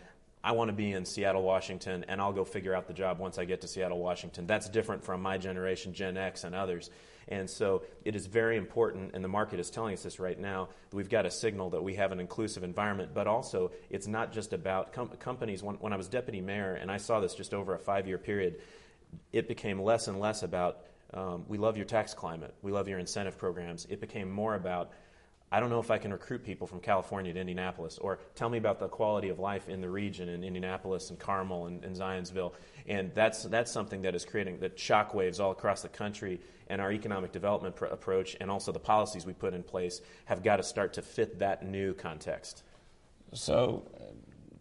I 0.43 0.51
want 0.51 0.67
to 0.67 0.73
be 0.73 0.91
in 0.91 1.05
Seattle, 1.05 1.41
Washington, 1.41 2.03
and 2.09 2.19
I'll 2.19 2.33
go 2.33 2.43
figure 2.43 2.75
out 2.75 2.87
the 2.87 2.93
job 2.93 3.17
once 3.17 3.37
I 3.37 3.45
get 3.45 3.61
to 3.61 3.67
Seattle, 3.67 3.97
Washington. 3.97 4.45
That's 4.45 4.67
different 4.67 5.05
from 5.05 5.21
my 5.21 5.37
generation, 5.37 5.93
Gen 5.93 6.17
X, 6.17 6.43
and 6.43 6.53
others. 6.53 6.89
And 7.27 7.49
so 7.49 7.83
it 8.03 8.15
is 8.15 8.27
very 8.27 8.57
important, 8.57 9.11
and 9.13 9.23
the 9.23 9.29
market 9.29 9.59
is 9.59 9.69
telling 9.69 9.93
us 9.93 10.03
this 10.03 10.19
right 10.19 10.39
now, 10.39 10.69
that 10.89 10.95
we've 10.95 11.09
got 11.09 11.25
a 11.25 11.31
signal 11.31 11.71
that 11.71 11.83
we 11.83 11.95
have 11.95 12.11
an 12.11 12.19
inclusive 12.19 12.63
environment, 12.63 13.11
but 13.13 13.25
also 13.25 13.71
it's 13.89 14.05
not 14.05 14.31
just 14.31 14.53
about 14.53 14.93
com- 14.93 15.09
companies. 15.19 15.63
When, 15.63 15.75
when 15.77 15.93
I 15.93 15.95
was 15.95 16.07
deputy 16.07 16.41
mayor, 16.41 16.75
and 16.75 16.91
I 16.91 16.97
saw 16.97 17.19
this 17.19 17.33
just 17.33 17.53
over 17.53 17.73
a 17.73 17.79
five 17.79 18.05
year 18.05 18.17
period, 18.17 18.61
it 19.31 19.47
became 19.47 19.81
less 19.81 20.07
and 20.07 20.19
less 20.19 20.43
about 20.43 20.85
um, 21.13 21.45
we 21.47 21.57
love 21.57 21.77
your 21.77 21.85
tax 21.85 22.13
climate, 22.13 22.53
we 22.61 22.71
love 22.71 22.87
your 22.87 22.99
incentive 22.99 23.37
programs. 23.37 23.85
It 23.89 24.01
became 24.01 24.29
more 24.29 24.55
about 24.55 24.91
I 25.51 25.59
don't 25.59 25.69
know 25.69 25.79
if 25.79 25.91
I 25.91 25.97
can 25.97 26.11
recruit 26.11 26.43
people 26.43 26.65
from 26.65 26.79
California 26.79 27.31
to 27.31 27.39
Indianapolis, 27.39 27.97
or 27.99 28.19
tell 28.33 28.49
me 28.49 28.57
about 28.57 28.79
the 28.79 28.87
quality 28.87 29.29
of 29.29 29.39
life 29.39 29.69
in 29.69 29.79
the 29.79 29.89
region 29.89 30.27
in 30.27 30.43
Indianapolis 30.43 31.11
and 31.11 31.19
Carmel 31.19 31.67
and, 31.67 31.83
and 31.85 31.95
Zionsville. 31.95 32.53
And 32.87 33.13
that's, 33.13 33.43
that's 33.43 33.71
something 33.71 34.01
that 34.01 34.15
is 34.15 34.25
creating 34.25 34.59
the 34.59 34.71
shockwaves 34.71 35.39
all 35.39 35.51
across 35.51 35.81
the 35.81 35.87
country. 35.87 36.41
And 36.67 36.81
our 36.81 36.91
economic 36.91 37.31
development 37.31 37.75
pr- 37.75 37.85
approach 37.85 38.35
and 38.41 38.49
also 38.49 38.71
the 38.71 38.79
policies 38.79 39.25
we 39.25 39.33
put 39.33 39.53
in 39.53 39.61
place 39.61 40.01
have 40.25 40.43
got 40.43 40.57
to 40.57 40.63
start 40.63 40.93
to 40.93 41.01
fit 41.01 41.39
that 41.39 41.65
new 41.65 41.93
context. 41.93 42.63
So, 43.33 43.87
uh, 43.95 44.11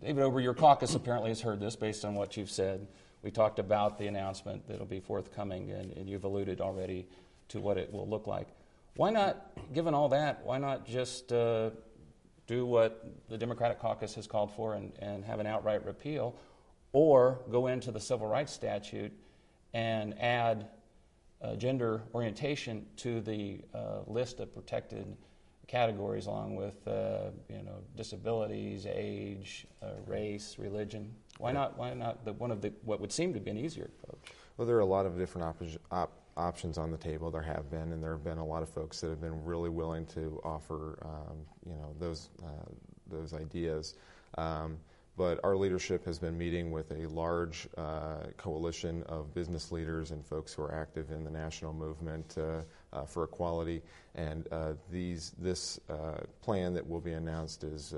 David 0.00 0.22
Ober, 0.22 0.40
your 0.40 0.54
caucus 0.54 0.94
apparently 0.94 1.30
has 1.30 1.40
heard 1.40 1.60
this 1.60 1.76
based 1.76 2.04
on 2.04 2.14
what 2.14 2.36
you've 2.36 2.50
said. 2.50 2.86
We 3.24 3.30
talked 3.30 3.58
about 3.58 3.98
the 3.98 4.06
announcement 4.06 4.68
that'll 4.68 4.84
be 4.84 5.00
forthcoming, 5.00 5.70
and, 5.70 5.92
and 5.92 6.06
you've 6.06 6.24
alluded 6.24 6.60
already 6.60 7.08
to 7.48 7.58
what 7.58 7.78
it 7.78 7.90
will 7.90 8.06
look 8.06 8.26
like. 8.26 8.48
Why 8.96 9.08
not, 9.08 9.50
given 9.72 9.94
all 9.94 10.10
that, 10.10 10.44
why 10.44 10.58
not 10.58 10.86
just 10.86 11.32
uh, 11.32 11.70
do 12.46 12.66
what 12.66 13.02
the 13.30 13.38
Democratic 13.38 13.80
caucus 13.80 14.14
has 14.16 14.26
called 14.26 14.52
for 14.52 14.74
and, 14.74 14.92
and 14.98 15.24
have 15.24 15.40
an 15.40 15.46
outright 15.46 15.86
repeal, 15.86 16.36
or 16.92 17.40
go 17.50 17.68
into 17.68 17.90
the 17.90 17.98
civil 17.98 18.26
rights 18.26 18.52
statute 18.52 19.12
and 19.72 20.20
add 20.20 20.66
uh, 21.40 21.56
gender 21.56 22.02
orientation 22.14 22.84
to 22.96 23.22
the 23.22 23.62
uh, 23.72 24.00
list 24.06 24.38
of 24.38 24.52
protected 24.52 25.16
categories, 25.66 26.26
along 26.26 26.56
with 26.56 26.86
uh, 26.86 27.30
you 27.48 27.62
know 27.62 27.78
disabilities, 27.96 28.86
age, 28.86 29.66
uh, 29.82 29.86
race, 30.06 30.56
religion? 30.58 31.10
Why 31.38 31.52
not? 31.52 31.76
Why 31.76 31.94
not 31.94 32.24
the, 32.24 32.32
one 32.32 32.50
of 32.50 32.60
the 32.60 32.72
what 32.82 33.00
would 33.00 33.12
seem 33.12 33.34
to 33.34 33.40
be 33.40 33.50
an 33.50 33.58
easier 33.58 33.90
approach? 34.02 34.32
Well, 34.56 34.66
there 34.66 34.76
are 34.76 34.80
a 34.80 34.86
lot 34.86 35.06
of 35.06 35.18
different 35.18 35.46
op- 35.48 35.62
op- 35.90 36.22
options 36.36 36.78
on 36.78 36.90
the 36.90 36.96
table. 36.96 37.30
There 37.30 37.42
have 37.42 37.70
been, 37.70 37.92
and 37.92 38.02
there 38.02 38.12
have 38.12 38.24
been 38.24 38.38
a 38.38 38.46
lot 38.46 38.62
of 38.62 38.68
folks 38.68 39.00
that 39.00 39.08
have 39.08 39.20
been 39.20 39.44
really 39.44 39.70
willing 39.70 40.06
to 40.06 40.40
offer, 40.44 40.98
um, 41.02 41.38
you 41.66 41.74
know, 41.74 41.94
those 41.98 42.30
uh, 42.44 42.70
those 43.08 43.34
ideas. 43.34 43.94
Um, 44.38 44.78
but 45.16 45.38
our 45.44 45.56
leadership 45.56 46.04
has 46.06 46.18
been 46.18 46.36
meeting 46.36 46.72
with 46.72 46.90
a 46.90 47.06
large 47.08 47.68
uh, 47.76 48.24
coalition 48.36 49.04
of 49.04 49.32
business 49.32 49.70
leaders 49.70 50.10
and 50.10 50.26
folks 50.26 50.52
who 50.52 50.62
are 50.62 50.74
active 50.74 51.12
in 51.12 51.22
the 51.22 51.30
national 51.30 51.72
movement 51.72 52.36
uh, 52.36 52.62
uh 52.92 53.04
for 53.04 53.22
equality. 53.24 53.80
And 54.16 54.48
uh, 54.50 54.72
these 54.90 55.32
this 55.38 55.78
uh, 55.88 56.18
plan 56.42 56.74
that 56.74 56.86
will 56.88 57.00
be 57.00 57.12
announced 57.12 57.62
is 57.62 57.94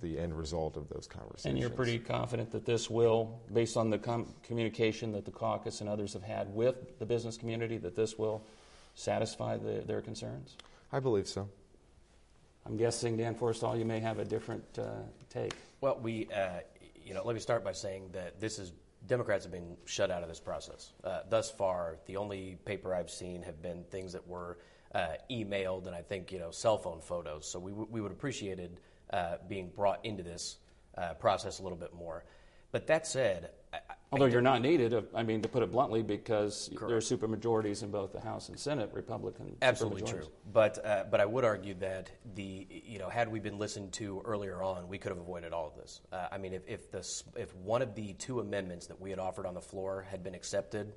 the 0.00 0.18
end 0.18 0.36
result 0.36 0.76
of 0.76 0.88
those 0.88 1.06
conversations. 1.06 1.46
And 1.46 1.58
you're 1.58 1.70
pretty 1.70 1.98
confident 1.98 2.50
that 2.52 2.64
this 2.64 2.90
will, 2.90 3.40
based 3.52 3.76
on 3.76 3.90
the 3.90 3.98
com- 3.98 4.34
communication 4.42 5.12
that 5.12 5.24
the 5.24 5.30
caucus 5.30 5.80
and 5.80 5.88
others 5.88 6.12
have 6.12 6.22
had 6.22 6.54
with 6.54 6.98
the 6.98 7.06
business 7.06 7.36
community, 7.36 7.78
that 7.78 7.96
this 7.96 8.18
will 8.18 8.44
satisfy 8.94 9.56
the, 9.56 9.82
their 9.86 10.00
concerns? 10.00 10.56
I 10.92 11.00
believe 11.00 11.28
so. 11.28 11.48
I'm 12.66 12.76
guessing, 12.76 13.16
Dan 13.16 13.34
Forestal, 13.34 13.78
you 13.78 13.84
may 13.84 14.00
have 14.00 14.18
a 14.18 14.24
different 14.24 14.64
uh, 14.78 15.02
take. 15.30 15.54
Well, 15.80 15.98
we, 16.02 16.28
uh, 16.34 16.60
you 17.04 17.14
know, 17.14 17.24
let 17.24 17.34
me 17.34 17.40
start 17.40 17.64
by 17.64 17.72
saying 17.72 18.10
that 18.12 18.40
this 18.40 18.58
is 18.58 18.72
Democrats 19.06 19.44
have 19.44 19.52
been 19.52 19.76
shut 19.84 20.10
out 20.10 20.22
of 20.22 20.28
this 20.28 20.40
process. 20.40 20.92
Uh, 21.04 21.20
thus 21.28 21.50
far, 21.50 21.96
the 22.06 22.16
only 22.16 22.58
paper 22.64 22.92
I've 22.92 23.10
seen 23.10 23.42
have 23.42 23.62
been 23.62 23.84
things 23.84 24.12
that 24.12 24.26
were 24.26 24.58
uh, 24.94 25.08
emailed 25.30 25.86
and 25.86 25.94
I 25.94 26.02
think, 26.02 26.32
you 26.32 26.38
know, 26.38 26.50
cell 26.50 26.76
phone 26.78 27.00
photos. 27.00 27.48
So 27.48 27.58
we, 27.60 27.70
w- 27.70 27.88
we 27.90 28.00
would 28.00 28.12
appreciated 28.12 28.80
being 29.48 29.70
brought 29.74 30.04
into 30.04 30.22
this 30.22 30.58
uh, 30.96 31.14
process 31.14 31.58
a 31.58 31.62
little 31.62 31.78
bit 31.78 31.94
more. 31.94 32.24
But 32.72 32.86
that 32.88 33.06
said, 33.06 33.50
I, 33.72 33.78
although 34.12 34.26
you're 34.26 34.40
not 34.40 34.60
needed, 34.60 34.92
uh, 34.92 35.02
I 35.14 35.22
mean, 35.22 35.42
to 35.42 35.48
put 35.48 35.62
it 35.62 35.70
bluntly, 35.70 36.02
because 36.02 36.68
correct. 36.74 36.88
there 36.88 36.96
are 36.96 37.00
supermajorities 37.00 37.82
in 37.82 37.90
both 37.90 38.12
the 38.12 38.20
House 38.20 38.48
and 38.48 38.58
Senate, 38.58 38.90
Republican. 38.92 39.56
Absolutely 39.62 40.02
true. 40.02 40.26
But 40.52 40.84
uh, 40.84 41.04
but 41.10 41.20
I 41.20 41.26
would 41.26 41.44
argue 41.44 41.74
that 41.74 42.10
the 42.34 42.66
you 42.70 42.98
know 42.98 43.08
had 43.08 43.30
we 43.30 43.40
been 43.40 43.58
listened 43.58 43.92
to 43.94 44.22
earlier 44.24 44.62
on, 44.62 44.88
we 44.88 44.98
could 44.98 45.10
have 45.10 45.18
avoided 45.18 45.52
all 45.52 45.66
of 45.68 45.76
this. 45.76 46.00
Uh, 46.12 46.28
I 46.30 46.38
mean, 46.38 46.52
if 46.52 46.62
if 46.66 46.90
this 46.90 47.24
if 47.36 47.54
one 47.56 47.82
of 47.82 47.94
the 47.94 48.12
two 48.14 48.40
amendments 48.40 48.86
that 48.88 49.00
we 49.00 49.10
had 49.10 49.18
offered 49.18 49.46
on 49.46 49.54
the 49.54 49.60
floor 49.60 50.06
had 50.10 50.22
been 50.22 50.34
accepted, 50.34 50.92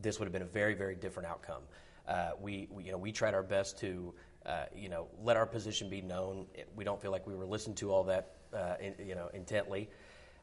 this 0.00 0.18
would 0.18 0.26
have 0.26 0.32
been 0.32 0.42
a 0.42 0.52
very 0.52 0.74
very 0.74 0.94
different 0.94 1.28
outcome. 1.28 1.62
Uh, 2.06 2.30
we, 2.40 2.68
we 2.70 2.84
you 2.84 2.92
know 2.92 2.98
we 2.98 3.12
tried 3.12 3.34
our 3.34 3.42
best 3.42 3.78
to 3.78 4.14
uh, 4.46 4.64
you 4.74 4.88
know, 4.88 5.06
let 5.22 5.36
our 5.36 5.46
position 5.46 5.90
be 5.90 6.00
known. 6.00 6.46
We 6.74 6.84
don't 6.84 7.00
feel 7.00 7.10
like 7.10 7.26
we 7.26 7.34
were 7.34 7.46
listened 7.46 7.76
to 7.78 7.92
all 7.92 8.04
that, 8.04 8.36
uh, 8.54 8.74
in, 8.80 8.94
you 9.06 9.14
know, 9.14 9.28
intently. 9.34 9.90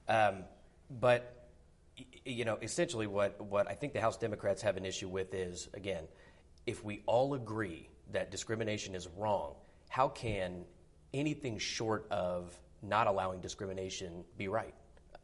Um, 0.08 0.44
but 0.90 1.48
you 2.26 2.46
know, 2.46 2.58
essentially, 2.62 3.08
what 3.08 3.42
what 3.42 3.70
I 3.70 3.74
think 3.74 3.94
the 3.94 4.02
House 4.02 4.18
Democrats 4.18 4.62
have 4.62 4.78
an 4.78 4.86
issue 4.86 5.10
with 5.10 5.34
is 5.34 5.68
again, 5.74 6.04
if 6.66 6.84
we 6.84 7.02
all 7.06 7.34
agree 7.34 7.90
that 8.12 8.32
discrimination 8.32 8.96
is 8.96 9.08
wrong, 9.18 9.56
how 9.90 10.08
can 10.08 10.64
anything 11.14 11.58
short 11.58 12.08
of 12.12 12.58
not 12.84 13.08
allowing 13.08 13.42
discrimination 13.42 14.24
be 14.38 14.48
right? 14.48 14.76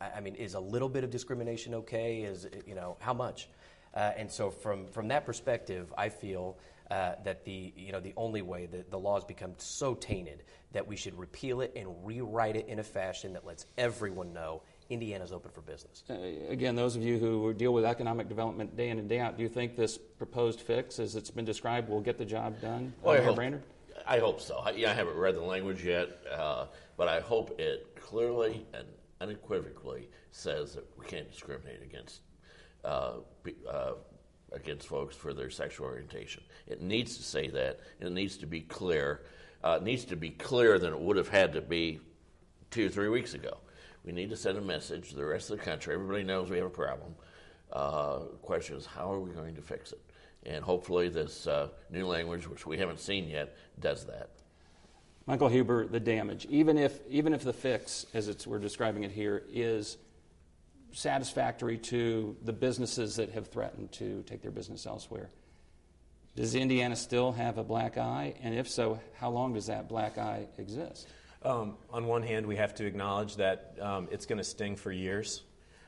I, 0.01 0.11
I 0.17 0.19
mean, 0.19 0.35
is 0.35 0.55
a 0.55 0.59
little 0.59 0.89
bit 0.89 1.03
of 1.03 1.11
discrimination 1.11 1.75
okay? 1.75 2.21
Is 2.21 2.47
you 2.65 2.75
know 2.75 2.97
how 2.99 3.13
much? 3.13 3.49
Uh, 3.93 4.11
and 4.17 4.31
so, 4.31 4.49
from 4.49 4.87
from 4.87 5.09
that 5.09 5.25
perspective, 5.25 5.93
I 5.95 6.09
feel 6.09 6.57
uh, 6.93 7.15
that 7.23 7.43
the 7.43 7.73
you 7.75 7.91
know 7.91 7.99
the 7.99 8.13
only 8.15 8.43
way 8.43 8.67
that 8.67 8.91
the 8.91 8.99
law 8.99 9.15
has 9.15 9.23
become 9.23 9.53
so 9.57 9.95
tainted 9.95 10.43
that 10.73 10.85
we 10.85 10.95
should 10.95 11.17
repeal 11.17 11.61
it 11.61 11.73
and 11.75 11.87
rewrite 12.03 12.55
it 12.55 12.67
in 12.67 12.77
a 12.77 12.83
fashion 12.83 13.33
that 13.33 13.43
lets 13.43 13.65
everyone 13.79 14.31
know 14.31 14.61
Indiana's 14.91 15.31
open 15.31 15.49
for 15.49 15.61
business. 15.61 16.03
Uh, 16.07 16.13
again, 16.49 16.75
those 16.75 16.95
of 16.95 17.01
you 17.01 17.17
who 17.17 17.51
deal 17.53 17.73
with 17.73 17.83
economic 17.83 18.29
development 18.29 18.77
day 18.77 18.89
in 18.89 18.99
and 18.99 19.09
day 19.09 19.19
out, 19.19 19.37
do 19.37 19.41
you 19.41 19.49
think 19.49 19.75
this 19.75 19.97
proposed 19.97 20.61
fix, 20.61 20.99
as 20.99 21.15
it's 21.15 21.31
been 21.31 21.45
described, 21.45 21.89
will 21.89 22.01
get 22.01 22.19
the 22.19 22.25
job 22.25 22.61
done? 22.61 22.93
Well, 23.01 23.19
I, 23.19 23.23
hope, 23.23 23.37
Brainard? 23.37 23.63
I 24.05 24.19
hope 24.19 24.39
so. 24.39 24.57
I, 24.57 24.71
yeah, 24.71 24.91
I 24.91 24.93
haven't 24.93 25.17
read 25.17 25.35
the 25.35 25.41
language 25.41 25.83
yet, 25.83 26.09
uh, 26.31 26.67
but 26.95 27.07
I 27.07 27.21
hope 27.21 27.59
it 27.59 27.95
clearly 27.95 28.67
and 28.75 28.85
unequivocally 29.19 30.09
says 30.31 30.75
that 30.75 30.85
we 30.99 31.05
can't 31.07 31.31
discriminate 31.31 31.81
against 31.81 32.21
uh, 32.83 33.13
uh, 33.67 33.93
against 34.53 34.87
folks 34.87 35.15
for 35.15 35.33
their 35.33 35.49
sexual 35.49 35.87
orientation. 35.87 36.43
It 36.67 36.81
needs 36.81 37.17
to 37.17 37.23
say 37.23 37.47
that, 37.49 37.79
it 37.99 38.11
needs 38.11 38.37
to 38.37 38.45
be 38.45 38.61
clear. 38.61 39.21
Uh, 39.63 39.77
it 39.79 39.83
needs 39.83 40.05
to 40.05 40.15
be 40.15 40.29
clearer 40.29 40.77
than 40.77 40.93
it 40.93 40.99
would 40.99 41.17
have 41.17 41.29
had 41.29 41.53
to 41.53 41.61
be 41.61 41.99
two 42.71 42.87
or 42.87 42.89
three 42.89 43.09
weeks 43.09 43.33
ago. 43.33 43.57
We 44.03 44.11
need 44.11 44.29
to 44.31 44.37
send 44.37 44.57
a 44.57 44.61
message 44.61 45.09
to 45.09 45.15
the 45.15 45.25
rest 45.25 45.49
of 45.49 45.57
the 45.57 45.63
country. 45.63 45.93
Everybody 45.93 46.23
knows 46.23 46.49
we 46.49 46.57
have 46.57 46.67
a 46.67 46.69
problem. 46.69 47.15
Uh, 47.71 48.19
question 48.41 48.75
is, 48.75 48.85
how 48.85 49.11
are 49.11 49.19
we 49.19 49.31
going 49.31 49.55
to 49.55 49.61
fix 49.61 49.91
it? 49.93 50.01
And 50.45 50.63
hopefully, 50.63 51.07
this 51.07 51.47
uh, 51.47 51.69
new 51.89 52.05
language, 52.05 52.47
which 52.47 52.67
we 52.67 52.77
haven't 52.77 52.99
seen 52.99 53.29
yet, 53.29 53.55
does 53.79 54.05
that. 54.05 54.29
Michael 55.25 55.47
Huber, 55.47 55.87
the 55.87 56.01
damage, 56.01 56.45
even 56.49 56.77
if 56.77 56.99
even 57.09 57.33
if 57.33 57.43
the 57.43 57.53
fix, 57.53 58.05
as 58.13 58.45
we're 58.45 58.59
describing 58.59 59.03
it 59.03 59.11
here, 59.11 59.43
is 59.49 59.97
satisfactory 60.93 61.77
to 61.77 62.35
the 62.43 62.53
businesses 62.53 63.17
that 63.17 63.31
have 63.31 63.47
threatened 63.47 63.91
to 63.93 64.23
take 64.23 64.41
their 64.41 64.51
business 64.51 64.85
elsewhere, 64.85 65.29
does 66.35 66.55
Indiana 66.55 66.95
still 66.95 67.31
have 67.31 67.57
a 67.57 67.63
black 67.63 67.97
eye? 67.97 68.35
And 68.41 68.55
if 68.55 68.69
so, 68.69 68.99
how 69.15 69.29
long 69.29 69.53
does 69.53 69.67
that 69.67 69.87
black 69.87 70.17
eye 70.17 70.47
exist? 70.57 71.07
Um, 71.43 71.75
on 71.91 72.07
one 72.07 72.23
hand, 72.23 72.45
we 72.47 72.55
have 72.55 72.73
to 72.75 72.85
acknowledge 72.85 73.35
that 73.35 73.75
um, 73.81 74.07
it's 74.11 74.25
going 74.25 74.37
to 74.37 74.43
sting 74.43 74.75
for 74.75 74.91
years. 74.91 75.43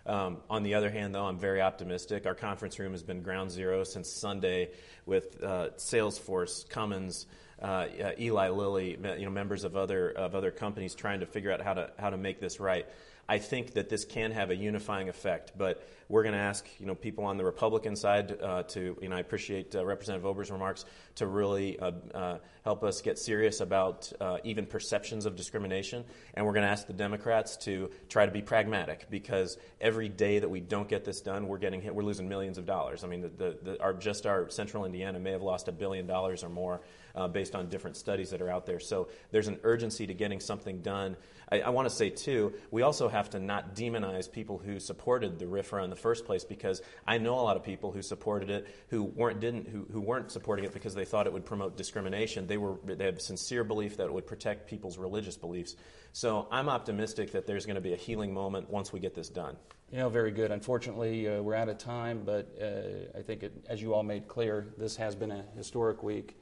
Um, 0.06 0.38
on 0.50 0.62
the 0.62 0.76
other 0.76 0.92
hand, 0.92 1.16
though, 1.16 1.26
I'm 1.26 1.40
very 1.40 1.62
optimistic. 1.62 2.28
Our 2.28 2.36
conference 2.36 2.78
room 2.78 2.92
has 2.92 3.02
been 3.02 3.22
ground 3.22 3.50
zero 3.50 3.84
since 3.84 4.10
Sunday 4.10 4.70
with 5.06 5.42
uh, 5.44 5.70
Salesforce, 5.78 6.68
Cummins, 6.70 7.26
uh, 7.60 7.88
Eli 8.20 8.50
Lilly, 8.50 8.98
you 9.18 9.26
know, 9.26 9.32
members 9.32 9.64
of 9.64 9.76
other 9.76 10.10
of 10.10 10.36
other 10.36 10.52
companies 10.52 10.94
trying 10.94 11.22
to 11.22 11.26
figure 11.26 11.52
out 11.52 11.62
how 11.62 11.74
to 11.74 11.90
how 11.98 12.10
to 12.10 12.18
make 12.18 12.40
this 12.40 12.60
right. 12.60 12.86
I 13.28 13.40
think 13.40 13.74
that 13.74 13.90
this 13.90 14.06
can 14.06 14.32
have 14.32 14.50
a 14.50 14.56
unifying 14.56 15.10
effect. 15.10 15.54
But 15.58 15.84
we're 16.08 16.24
going 16.24 16.34
to 16.34 16.40
ask, 16.40 16.68
you 16.80 16.86
know, 16.86 16.96
people 16.96 17.26
on 17.26 17.38
the 17.38 17.46
Republican 17.46 17.96
side 17.96 18.40
uh, 18.42 18.64
to, 18.64 18.98
you 19.02 19.10
know, 19.10 19.16
I 19.16 19.20
appreciate 19.20 19.76
uh, 19.76 19.86
Representative 19.86 20.26
Ober's 20.26 20.52
remarks 20.52 20.86
to 21.16 21.28
really 21.28 21.80
uh, 21.80 21.92
uh 22.14 22.38
help 22.66 22.84
us 22.84 23.02
get 23.02 23.20
serious 23.20 23.62
about 23.62 24.12
uh, 24.20 24.38
even 24.44 24.66
perceptions 24.66 25.28
of 25.28 25.36
discrimination. 25.36 26.04
And 26.34 26.46
we're 26.46 26.54
going 26.54 26.66
to 26.66 26.70
ask 26.70 26.88
the 26.88 26.94
Democrats 26.94 27.58
to 27.58 27.92
try 28.10 28.26
to 28.26 28.32
be 28.32 28.42
pragmatic 28.42 29.06
because 29.12 29.58
every 29.80 30.10
day 30.10 30.40
that 30.40 30.50
we 30.50 30.62
don't 30.62 30.90
get 30.90 31.06
this 31.06 31.22
done, 31.22 31.48
we're 31.48 31.60
getting 31.60 31.80
hit. 31.80 31.94
We're 31.94 32.04
losing 32.04 32.28
millions 32.28 32.58
of 32.58 32.66
dollars. 32.66 33.04
I 33.04 33.08
mean, 33.08 33.22
the, 33.22 33.30
the, 33.30 33.58
the, 33.62 33.82
our, 33.84 33.94
just 33.94 34.26
our 34.26 34.50
Central 34.50 34.86
Indiana 34.86 35.20
may 35.20 35.32
have 35.32 35.44
lost 35.44 35.68
a 35.68 35.72
billion 35.72 36.08
dollars 36.08 36.44
or 36.44 36.50
more 36.50 36.82
uh, 37.16 37.28
based 37.28 37.56
on 37.56 37.70
different 37.70 37.98
studies 37.98 38.32
that 38.32 38.42
are 38.42 38.50
out 38.50 38.66
there. 38.66 38.80
So 38.80 39.10
there's 39.32 39.48
an 39.48 39.60
urgency 39.64 40.08
to 40.08 40.14
getting 40.14 40.40
something 40.40 40.82
done. 40.82 41.16
I, 41.52 41.62
I 41.62 41.70
want 41.70 41.88
to 41.88 41.94
say, 41.94 42.10
too, 42.10 42.54
we 42.72 42.82
also 42.82 43.08
have 43.08 43.30
to 43.32 43.40
not 43.40 43.76
demonize 43.76 44.32
people 44.32 44.58
who 44.58 44.80
supported 44.80 45.40
the 45.40 45.46
RFRA 45.46 45.84
in 45.84 45.90
the 45.92 45.95
first 45.96 46.26
place 46.26 46.44
because 46.44 46.82
I 47.06 47.18
know 47.18 47.36
a 47.36 47.42
lot 47.42 47.58
of 47.58 47.64
people 47.64 47.92
who 47.92 48.02
supported 48.02 48.50
it 48.50 48.68
who 48.90 49.04
weren't, 49.04 49.40
didn't, 49.40 49.68
who, 49.68 49.88
who 49.92 50.02
weren't 50.02 50.32
supporting 50.32 50.66
it 50.66 50.74
because 50.74 50.94
they 50.94 51.06
thought 51.06 51.28
it 51.28 51.34
would 51.34 51.46
promote 51.46 51.78
discrimination. 51.78 52.48
They, 52.48 52.58
were, 52.58 52.78
they 52.86 53.06
had 53.06 53.16
a 53.16 53.20
sincere 53.20 53.64
belief 53.64 53.98
that 53.98 54.06
it 54.06 54.14
would 54.14 54.28
protect 54.28 54.70
people's 54.70 54.98
religious 54.98 55.38
beliefs. 55.38 55.76
So 56.14 56.48
I'm 56.52 56.70
optimistic 56.70 57.34
that 57.34 57.46
there's 57.46 57.66
going 57.66 57.76
to 57.76 57.82
be 57.82 57.94
a 57.94 57.98
healing 57.98 58.34
moment 58.34 58.70
once 58.70 58.94
we 58.94 59.00
get 59.00 59.16
this 59.16 59.30
done. 59.30 59.58
You 59.92 60.00
know, 60.00 60.10
very 60.10 60.32
good. 60.32 60.52
Unfortunately, 60.52 61.28
uh, 61.28 61.42
we're 61.42 61.56
out 61.56 61.70
of 61.70 61.78
time, 61.78 62.24
but 62.26 62.56
uh, 62.62 63.18
I 63.18 63.22
think, 63.22 63.44
it, 63.44 63.66
as 63.70 63.82
you 63.82 63.94
all 63.94 64.04
made 64.04 64.28
clear, 64.28 64.74
this 64.78 64.96
has 64.96 65.16
been 65.16 65.32
a 65.32 65.44
historic 65.56 66.04
week 66.04 66.38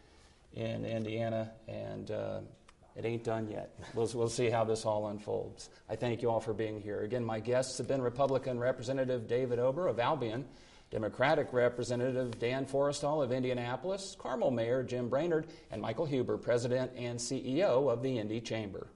in 0.53 0.85
Indiana, 0.85 1.51
and 1.67 2.11
uh, 2.11 2.39
it 2.95 3.05
ain't 3.05 3.23
done 3.23 3.47
yet. 3.47 3.73
We'll, 3.93 4.09
we'll 4.13 4.29
see 4.29 4.49
how 4.49 4.63
this 4.63 4.85
all 4.85 5.07
unfolds. 5.07 5.69
I 5.89 5.95
thank 5.95 6.21
you 6.21 6.29
all 6.29 6.39
for 6.39 6.53
being 6.53 6.79
here. 6.79 7.01
Again, 7.01 7.25
my 7.25 7.39
guests 7.39 7.77
have 7.79 7.87
been 7.87 8.01
Republican 8.01 8.59
Representative 8.59 9.27
David 9.27 9.59
Ober 9.59 9.87
of 9.87 9.99
Albion, 9.99 10.45
Democratic 10.91 11.51
Representative 11.53 12.37
Dan 12.37 12.67
Forestal 12.67 13.23
of 13.23 13.31
Indianapolis, 13.31 14.15
Carmel 14.19 14.51
Mayor 14.51 14.83
Jim 14.83 15.09
Brainard, 15.09 15.47
and 15.71 15.81
Michael 15.81 16.05
Huber, 16.05 16.37
President 16.37 16.91
and 16.95 17.17
CEO 17.17 17.91
of 17.91 18.03
the 18.03 18.19
Indy 18.19 18.39
Chamber. 18.39 18.87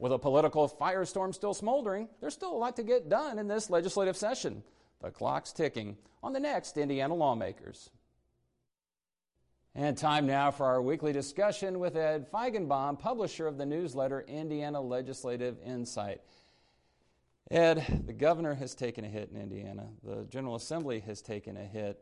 With 0.00 0.12
a 0.12 0.18
political 0.18 0.68
firestorm 0.68 1.32
still 1.34 1.54
smoldering, 1.54 2.08
there's 2.20 2.34
still 2.34 2.52
a 2.52 2.58
lot 2.58 2.74
to 2.76 2.82
get 2.82 3.08
done 3.08 3.38
in 3.38 3.46
this 3.46 3.70
legislative 3.70 4.16
session. 4.16 4.64
The 5.02 5.10
clock's 5.10 5.52
ticking 5.52 5.96
on 6.22 6.32
the 6.32 6.40
next 6.40 6.78
Indiana 6.78 7.14
lawmakers. 7.14 7.90
And 9.74 9.96
time 9.96 10.26
now 10.26 10.50
for 10.50 10.66
our 10.66 10.82
weekly 10.82 11.12
discussion 11.12 11.78
with 11.78 11.96
Ed 11.96 12.30
Feigenbaum, 12.32 12.98
publisher 12.98 13.46
of 13.46 13.56
the 13.56 13.64
newsletter 13.64 14.24
Indiana 14.26 14.80
Legislative 14.80 15.58
Insight. 15.64 16.20
Ed, 17.52 18.02
the 18.06 18.12
governor 18.12 18.54
has 18.54 18.74
taken 18.74 19.04
a 19.04 19.08
hit 19.08 19.30
in 19.32 19.40
Indiana. 19.40 19.86
The 20.02 20.24
General 20.28 20.56
Assembly 20.56 21.00
has 21.00 21.22
taken 21.22 21.56
a 21.56 21.64
hit. 21.64 22.00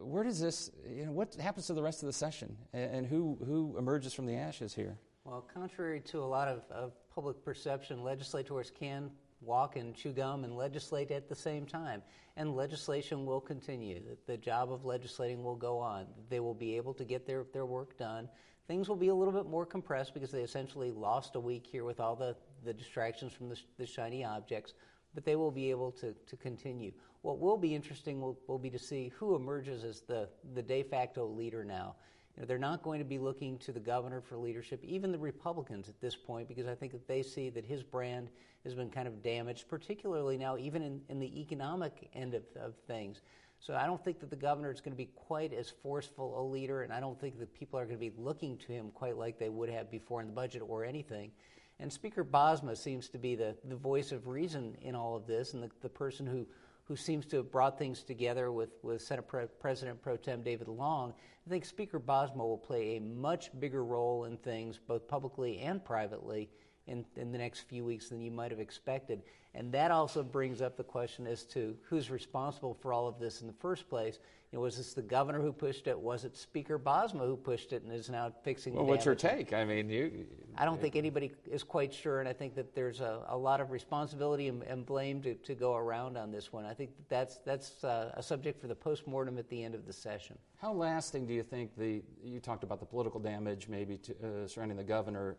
Where 0.00 0.24
does 0.24 0.40
this, 0.40 0.70
you 0.88 1.06
know, 1.06 1.12
what 1.12 1.34
happens 1.36 1.68
to 1.68 1.74
the 1.74 1.82
rest 1.82 2.02
of 2.02 2.06
the 2.06 2.12
session? 2.12 2.56
And 2.72 3.06
who, 3.06 3.38
who 3.44 3.76
emerges 3.78 4.12
from 4.12 4.26
the 4.26 4.34
ashes 4.34 4.74
here? 4.74 4.98
Well, 5.24 5.46
contrary 5.52 6.00
to 6.06 6.18
a 6.18 6.24
lot 6.24 6.48
of, 6.48 6.62
of 6.70 6.92
public 7.14 7.44
perception, 7.44 8.02
legislators 8.02 8.70
can 8.70 9.10
walk 9.40 9.76
and 9.76 9.94
chew 9.94 10.12
gum 10.12 10.44
and 10.44 10.56
legislate 10.56 11.10
at 11.10 11.28
the 11.28 11.34
same 11.34 11.66
time. 11.66 12.02
And 12.36 12.54
legislation 12.54 13.26
will 13.26 13.40
continue. 13.40 14.00
The, 14.26 14.36
job 14.36 14.72
of 14.72 14.84
legislating 14.84 15.42
will 15.42 15.56
go 15.56 15.78
on. 15.78 16.06
They 16.28 16.40
will 16.40 16.54
be 16.54 16.76
able 16.76 16.94
to 16.94 17.04
get 17.04 17.26
their, 17.26 17.44
their 17.52 17.66
work 17.66 17.98
done. 17.98 18.28
Things 18.66 18.88
will 18.88 18.96
be 18.96 19.08
a 19.08 19.14
little 19.14 19.34
bit 19.34 19.46
more 19.46 19.66
compressed 19.66 20.14
because 20.14 20.30
they 20.30 20.42
essentially 20.42 20.90
lost 20.90 21.34
a 21.34 21.40
week 21.40 21.66
here 21.66 21.84
with 21.84 22.00
all 22.00 22.14
the, 22.14 22.36
the 22.64 22.72
distractions 22.72 23.32
from 23.32 23.48
the, 23.48 23.58
the 23.78 23.86
shiny 23.86 24.24
objects, 24.24 24.74
but 25.14 25.24
they 25.24 25.36
will 25.36 25.50
be 25.50 25.70
able 25.70 25.90
to, 25.92 26.14
to 26.28 26.36
continue. 26.36 26.92
What 27.22 27.38
will 27.38 27.56
be 27.56 27.74
interesting 27.74 28.20
will, 28.20 28.38
will 28.46 28.58
be 28.58 28.70
to 28.70 28.78
see 28.78 29.12
who 29.18 29.34
emerges 29.34 29.84
as 29.84 30.02
the, 30.02 30.28
the 30.54 30.62
de 30.62 30.82
facto 30.84 31.26
leader 31.26 31.64
now. 31.64 31.96
You 32.36 32.42
know, 32.42 32.46
they're 32.46 32.58
not 32.58 32.82
going 32.82 33.00
to 33.00 33.04
be 33.04 33.18
looking 33.18 33.58
to 33.58 33.72
the 33.72 33.80
governor 33.80 34.20
for 34.20 34.36
leadership, 34.36 34.82
even 34.84 35.10
the 35.10 35.18
Republicans 35.18 35.88
at 35.88 36.00
this 36.00 36.14
point, 36.14 36.48
because 36.48 36.66
I 36.66 36.74
think 36.74 36.92
that 36.92 37.08
they 37.08 37.22
see 37.22 37.50
that 37.50 37.64
his 37.64 37.82
brand 37.82 38.30
has 38.64 38.74
been 38.74 38.90
kind 38.90 39.08
of 39.08 39.22
damaged, 39.22 39.68
particularly 39.68 40.36
now, 40.36 40.56
even 40.56 40.82
in, 40.82 41.00
in 41.08 41.18
the 41.18 41.40
economic 41.40 42.10
end 42.14 42.34
of, 42.34 42.42
of 42.60 42.74
things. 42.86 43.20
So 43.58 43.74
I 43.74 43.86
don't 43.86 44.02
think 44.02 44.20
that 44.20 44.30
the 44.30 44.36
governor 44.36 44.70
is 44.70 44.80
going 44.80 44.92
to 44.92 44.96
be 44.96 45.10
quite 45.14 45.52
as 45.52 45.70
forceful 45.82 46.40
a 46.40 46.42
leader, 46.42 46.82
and 46.82 46.92
I 46.92 47.00
don't 47.00 47.20
think 47.20 47.38
that 47.38 47.52
people 47.52 47.78
are 47.78 47.84
going 47.84 47.96
to 47.96 48.00
be 48.00 48.12
looking 48.16 48.56
to 48.58 48.72
him 48.72 48.90
quite 48.90 49.18
like 49.18 49.38
they 49.38 49.50
would 49.50 49.68
have 49.68 49.90
before 49.90 50.20
in 50.20 50.26
the 50.26 50.32
budget 50.32 50.62
or 50.66 50.84
anything. 50.84 51.30
And 51.78 51.92
Speaker 51.92 52.24
Bosma 52.24 52.76
seems 52.76 53.08
to 53.10 53.18
be 53.18 53.34
the, 53.34 53.56
the 53.64 53.76
voice 53.76 54.12
of 54.12 54.28
reason 54.28 54.76
in 54.82 54.94
all 54.94 55.14
of 55.14 55.26
this, 55.26 55.52
and 55.52 55.62
the, 55.62 55.70
the 55.82 55.88
person 55.88 56.26
who, 56.26 56.46
who 56.84 56.96
seems 56.96 57.26
to 57.26 57.36
have 57.36 57.50
brought 57.50 57.78
things 57.78 58.02
together 58.02 58.50
with, 58.50 58.70
with 58.82 59.02
Senate 59.02 59.28
Pre- 59.28 59.46
President 59.58 60.00
Pro 60.02 60.16
Tem 60.16 60.42
David 60.42 60.68
Long. 60.68 61.12
I 61.46 61.50
think 61.50 61.64
Speaker 61.64 62.00
Bosma 62.00 62.38
will 62.38 62.58
play 62.58 62.96
a 62.96 63.00
much 63.00 63.50
bigger 63.58 63.84
role 63.84 64.24
in 64.24 64.38
things, 64.38 64.78
both 64.86 65.06
publicly 65.06 65.58
and 65.58 65.84
privately, 65.84 66.48
in, 66.90 67.04
in 67.16 67.32
the 67.32 67.38
next 67.38 67.60
few 67.60 67.84
weeks 67.84 68.08
than 68.08 68.20
you 68.20 68.30
might 68.30 68.50
have 68.50 68.60
expected. 68.60 69.22
And 69.54 69.72
that 69.72 69.90
also 69.90 70.22
brings 70.22 70.62
up 70.62 70.76
the 70.76 70.84
question 70.84 71.26
as 71.26 71.44
to 71.46 71.76
who's 71.88 72.10
responsible 72.10 72.74
for 72.80 72.92
all 72.92 73.08
of 73.08 73.18
this 73.18 73.40
in 73.40 73.46
the 73.46 73.52
first 73.54 73.88
place. 73.88 74.18
You 74.52 74.58
know, 74.58 74.62
was 74.62 74.76
this 74.76 74.94
the 74.94 75.02
governor 75.02 75.40
who 75.40 75.52
pushed 75.52 75.86
it? 75.86 75.98
Was 75.98 76.24
it 76.24 76.36
Speaker 76.36 76.76
Bosma 76.76 77.20
who 77.20 77.36
pushed 77.36 77.72
it 77.72 77.84
and 77.84 77.92
is 77.92 78.10
now 78.10 78.32
fixing 78.42 78.74
well, 78.74 78.84
what's 78.84 79.04
your 79.04 79.14
take? 79.14 79.52
I 79.52 79.64
mean, 79.64 79.88
you. 79.88 80.26
I 80.56 80.64
don't 80.64 80.80
think 80.80 80.96
anybody 80.96 81.30
is 81.48 81.62
quite 81.62 81.94
sure, 81.94 82.18
and 82.18 82.28
I 82.28 82.32
think 82.32 82.56
that 82.56 82.74
there's 82.74 83.00
a, 83.00 83.22
a 83.28 83.36
lot 83.36 83.60
of 83.60 83.70
responsibility 83.70 84.48
and, 84.48 84.64
and 84.64 84.84
blame 84.84 85.22
to, 85.22 85.34
to 85.34 85.54
go 85.54 85.76
around 85.76 86.16
on 86.16 86.32
this 86.32 86.52
one. 86.52 86.64
I 86.64 86.74
think 86.74 86.90
that 86.96 87.08
that's, 87.08 87.38
that's 87.38 87.84
uh, 87.84 88.12
a 88.14 88.22
subject 88.22 88.60
for 88.60 88.66
the 88.66 88.74
postmortem 88.74 89.38
at 89.38 89.48
the 89.48 89.62
end 89.62 89.76
of 89.76 89.86
the 89.86 89.92
session. 89.92 90.36
How 90.60 90.72
lasting 90.72 91.26
do 91.26 91.32
you 91.32 91.44
think 91.44 91.76
the, 91.76 92.02
you 92.22 92.40
talked 92.40 92.64
about 92.64 92.80
the 92.80 92.86
political 92.86 93.20
damage 93.20 93.68
maybe 93.68 93.98
to, 93.98 94.12
uh, 94.12 94.48
surrounding 94.48 94.76
the 94.76 94.84
governor 94.84 95.36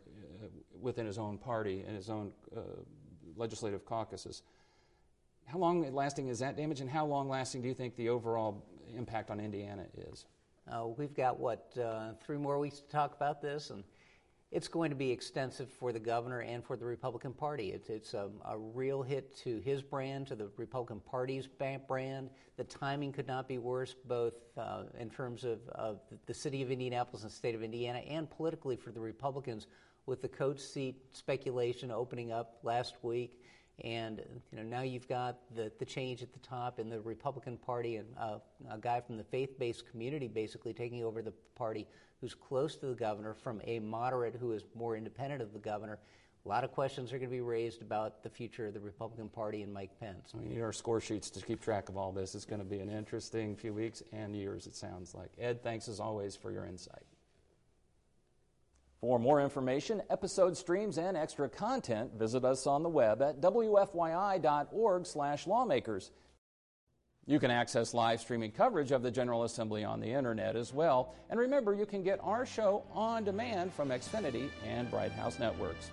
within 0.82 1.06
his 1.06 1.17
own 1.17 1.38
party 1.38 1.84
and 1.86 1.96
his 1.96 2.10
own 2.10 2.32
uh, 2.56 2.62
legislative 3.36 3.86
caucuses. 3.86 4.44
How 5.46 5.58
long 5.58 5.94
lasting 5.94 6.28
is 6.28 6.39
that 6.39 6.56
damage, 6.56 6.82
and 6.82 6.89
how 6.89 7.06
long 7.06 7.30
lasting 7.30 7.62
do 7.62 7.67
you 7.67 7.74
think 7.74 7.96
the 7.96 8.10
overall 8.10 8.63
impact 8.96 9.30
on 9.30 9.39
Indiana 9.39 9.86
is? 10.12 10.26
Uh, 10.72 10.88
we've 10.98 11.13
got, 11.13 11.39
what, 11.39 11.76
uh, 11.84 12.13
three 12.24 12.38
more 12.38 12.60
weeks 12.60 12.80
to 12.80 12.88
talk 12.88 13.15
about 13.15 13.41
this, 13.41 13.72
and 13.72 13.84
it's 14.52 14.67
going 14.67 14.89
to 14.89 14.96
be 14.96 15.10
extensive 15.10 15.70
for 15.70 15.94
the 15.94 16.00
governor 16.00 16.41
and 16.41 16.63
for 16.63 16.76
the 16.76 16.86
Republican 16.86 17.34
Party. 17.34 17.72
It's, 17.72 17.89
it's 17.89 18.13
a, 18.13 18.30
a, 18.46 18.58
real 18.58 19.02
hit 19.02 19.36
to 19.38 19.60
his 19.60 19.82
brand, 19.82 20.28
to 20.28 20.36
the 20.36 20.50
Republican 20.58 21.00
Party's 21.00 21.48
brand. 21.88 22.30
The 22.58 22.63
timing 22.65 23.13
could 23.13 23.28
not 23.28 23.48
be 23.48 23.58
worse, 23.58 23.96
both 24.06 24.34
uh, 24.58 24.84
in 25.00 25.10
terms 25.10 25.46
of, 25.46 25.60
of, 25.70 26.02
the 26.26 26.34
city 26.34 26.62
of 26.62 26.70
Indianapolis 26.70 27.24
and 27.24 27.32
the 27.32 27.36
state 27.36 27.56
of 27.56 27.63
Indiana, 27.63 28.00
and 28.00 28.30
politically 28.30 28.76
for 28.76 28.91
the 28.91 29.00
Republicans, 29.00 29.67
with 30.06 30.22
the 30.22 30.28
Coats 30.28 30.64
seat 30.64 30.96
speculation 31.12 31.92
opening 31.92 32.32
up 32.32 32.58
last 32.64 32.96
week. 33.02 33.40
And 33.84 34.22
you 34.52 34.58
know 34.58 34.64
now 34.64 34.82
you've 34.82 35.08
got 35.08 35.38
the, 35.56 35.72
the 35.80 35.86
change 35.86 36.22
at 36.22 36.34
the 36.34 36.40
top 36.40 36.80
in 36.80 36.90
the 36.90 37.00
Republican 37.02 37.58
Party, 37.58 37.96
and 37.96 38.08
uh, 38.20 38.38
a 38.70 38.78
guy 38.78 39.02
from 39.02 39.18
the 39.18 39.24
faith-based 39.24 39.90
community 39.90 40.28
basically 40.28 40.74
taking 40.74 41.04
over 41.04 41.22
the 41.22 41.34
party 41.56 41.88
who's 42.20 42.36
close 42.36 42.76
to 42.76 42.88
the 42.88 42.94
governor 42.94 43.34
from 43.34 43.62
a 43.66 43.80
moderate 43.80 44.36
who 44.36 44.52
is 44.52 44.64
more 44.76 44.96
independent 44.96 45.42
of 45.42 45.54
the 45.54 45.60
governor. 45.60 45.98
A 46.46 46.50
lot 46.50 46.64
of 46.64 46.72
questions 46.72 47.14
are 47.14 47.20
going 47.20 47.30
to 47.30 47.36
be 47.36 47.42
raised 47.42 47.82
about 47.82 48.24
the 48.24 48.30
future 48.30 48.68
of 48.68 48.74
the 48.74 48.80
Republican 48.80 49.30
Party 49.30 49.62
and 49.62 49.72
Mike 49.72 49.92
Pence. 50.00 50.34
We 50.34 50.46
need 50.46 50.62
our 50.62 50.74
score 50.74 51.00
sheets 51.00 51.30
to 51.32 51.42
keep 51.42 51.62
track 51.62 51.88
of 51.88 51.98
all 51.98 52.12
this. 52.12 52.34
It's 52.34 52.46
going 52.46 52.62
to 52.62 52.66
be 52.66 52.80
an 52.80 52.90
interesting 52.90 53.56
few 53.56 53.74
weeks 53.74 54.02
and 54.12 54.36
years, 54.36 54.66
it 54.66 54.76
sounds 54.76 55.14
like. 55.14 55.30
Ed, 55.40 55.62
thanks 55.62 55.88
as 55.88 56.00
always 56.00 56.36
for 56.36 56.52
your 56.52 56.66
insight. 56.66 57.04
For 59.02 59.20
more 59.20 59.42
information, 59.42 60.02
episode 60.12 60.56
streams, 60.56 61.00
and 61.00 61.18
extra 61.18 61.50
content, 61.50 62.14
visit 62.14 62.46
us 62.46 62.68
on 62.68 62.84
the 62.84 62.90
web 62.90 63.24
at 63.24 63.42
wfyi.org/lawmakers. 63.42 66.12
You 67.26 67.40
can 67.40 67.52
access 67.52 67.96
live 67.96 68.22
streaming 68.22 68.52
coverage 68.52 68.92
of 68.92 69.02
the 69.02 69.10
General 69.10 69.42
Assembly 69.44 69.84
on 69.84 70.00
the 70.00 70.12
internet 70.12 70.56
as 70.56 70.72
well. 70.74 71.16
And 71.32 71.40
remember, 71.40 71.74
you 71.74 71.88
can 71.88 72.04
get 72.04 72.20
our 72.22 72.46
show 72.46 72.84
on 72.94 73.24
demand 73.24 73.74
from 73.74 73.90
Xfinity 73.90 74.52
and 74.68 74.92
Bright 74.92 75.12
House 75.12 75.40
Networks. 75.40 75.90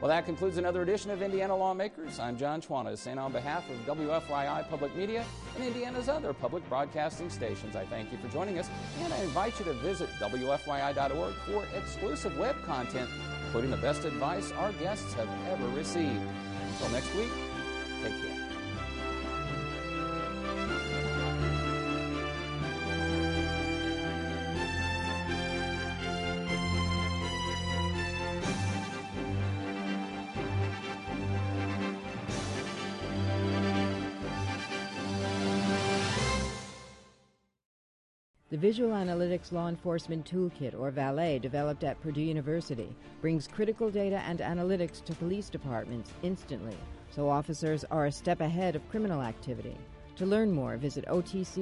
Well, 0.00 0.08
that 0.08 0.24
concludes 0.24 0.56
another 0.56 0.80
edition 0.80 1.10
of 1.10 1.20
Indiana 1.20 1.54
Lawmakers. 1.54 2.18
I'm 2.18 2.38
Jon 2.38 2.62
Schwantes, 2.62 2.96
saying 2.96 3.18
on 3.18 3.32
behalf 3.32 3.68
of 3.68 3.76
WFYI 3.98 4.66
Public 4.70 4.96
Media 4.96 5.26
and 5.54 5.64
Indiana's 5.64 6.08
other 6.08 6.32
public 6.32 6.66
broadcasting 6.70 7.28
stations, 7.28 7.76
I 7.76 7.84
thank 7.84 8.10
you 8.10 8.16
for 8.16 8.28
joining 8.28 8.58
us, 8.58 8.70
and 9.02 9.12
I 9.12 9.18
invite 9.18 9.58
you 9.58 9.66
to 9.66 9.74
visit 9.74 10.08
WFYI.org 10.18 11.34
for 11.44 11.66
exclusive 11.76 12.38
web 12.38 12.56
content, 12.64 13.10
including 13.44 13.70
the 13.70 13.76
best 13.76 14.06
advice 14.06 14.52
our 14.52 14.72
guests 14.72 15.12
have 15.12 15.28
ever 15.50 15.68
received. 15.76 16.22
Until 16.72 16.88
next 16.92 17.14
week, 17.14 17.30
take 18.02 18.14
care. 18.22 18.39
The 38.50 38.56
Visual 38.56 38.90
Analytics 38.90 39.52
Law 39.52 39.68
Enforcement 39.68 40.28
Toolkit, 40.28 40.74
or 40.76 40.90
VALET, 40.90 41.40
developed 41.40 41.84
at 41.84 42.00
Purdue 42.00 42.20
University, 42.20 42.88
brings 43.20 43.46
critical 43.46 43.92
data 43.92 44.24
and 44.26 44.40
analytics 44.40 45.04
to 45.04 45.14
police 45.14 45.48
departments 45.48 46.10
instantly, 46.24 46.76
so 47.12 47.28
officers 47.28 47.84
are 47.92 48.06
a 48.06 48.12
step 48.12 48.40
ahead 48.40 48.74
of 48.74 48.88
criminal 48.88 49.22
activity. 49.22 49.76
To 50.16 50.26
learn 50.26 50.50
more, 50.50 50.76
visit 50.76 51.04
otc-prf.org. 51.06 51.60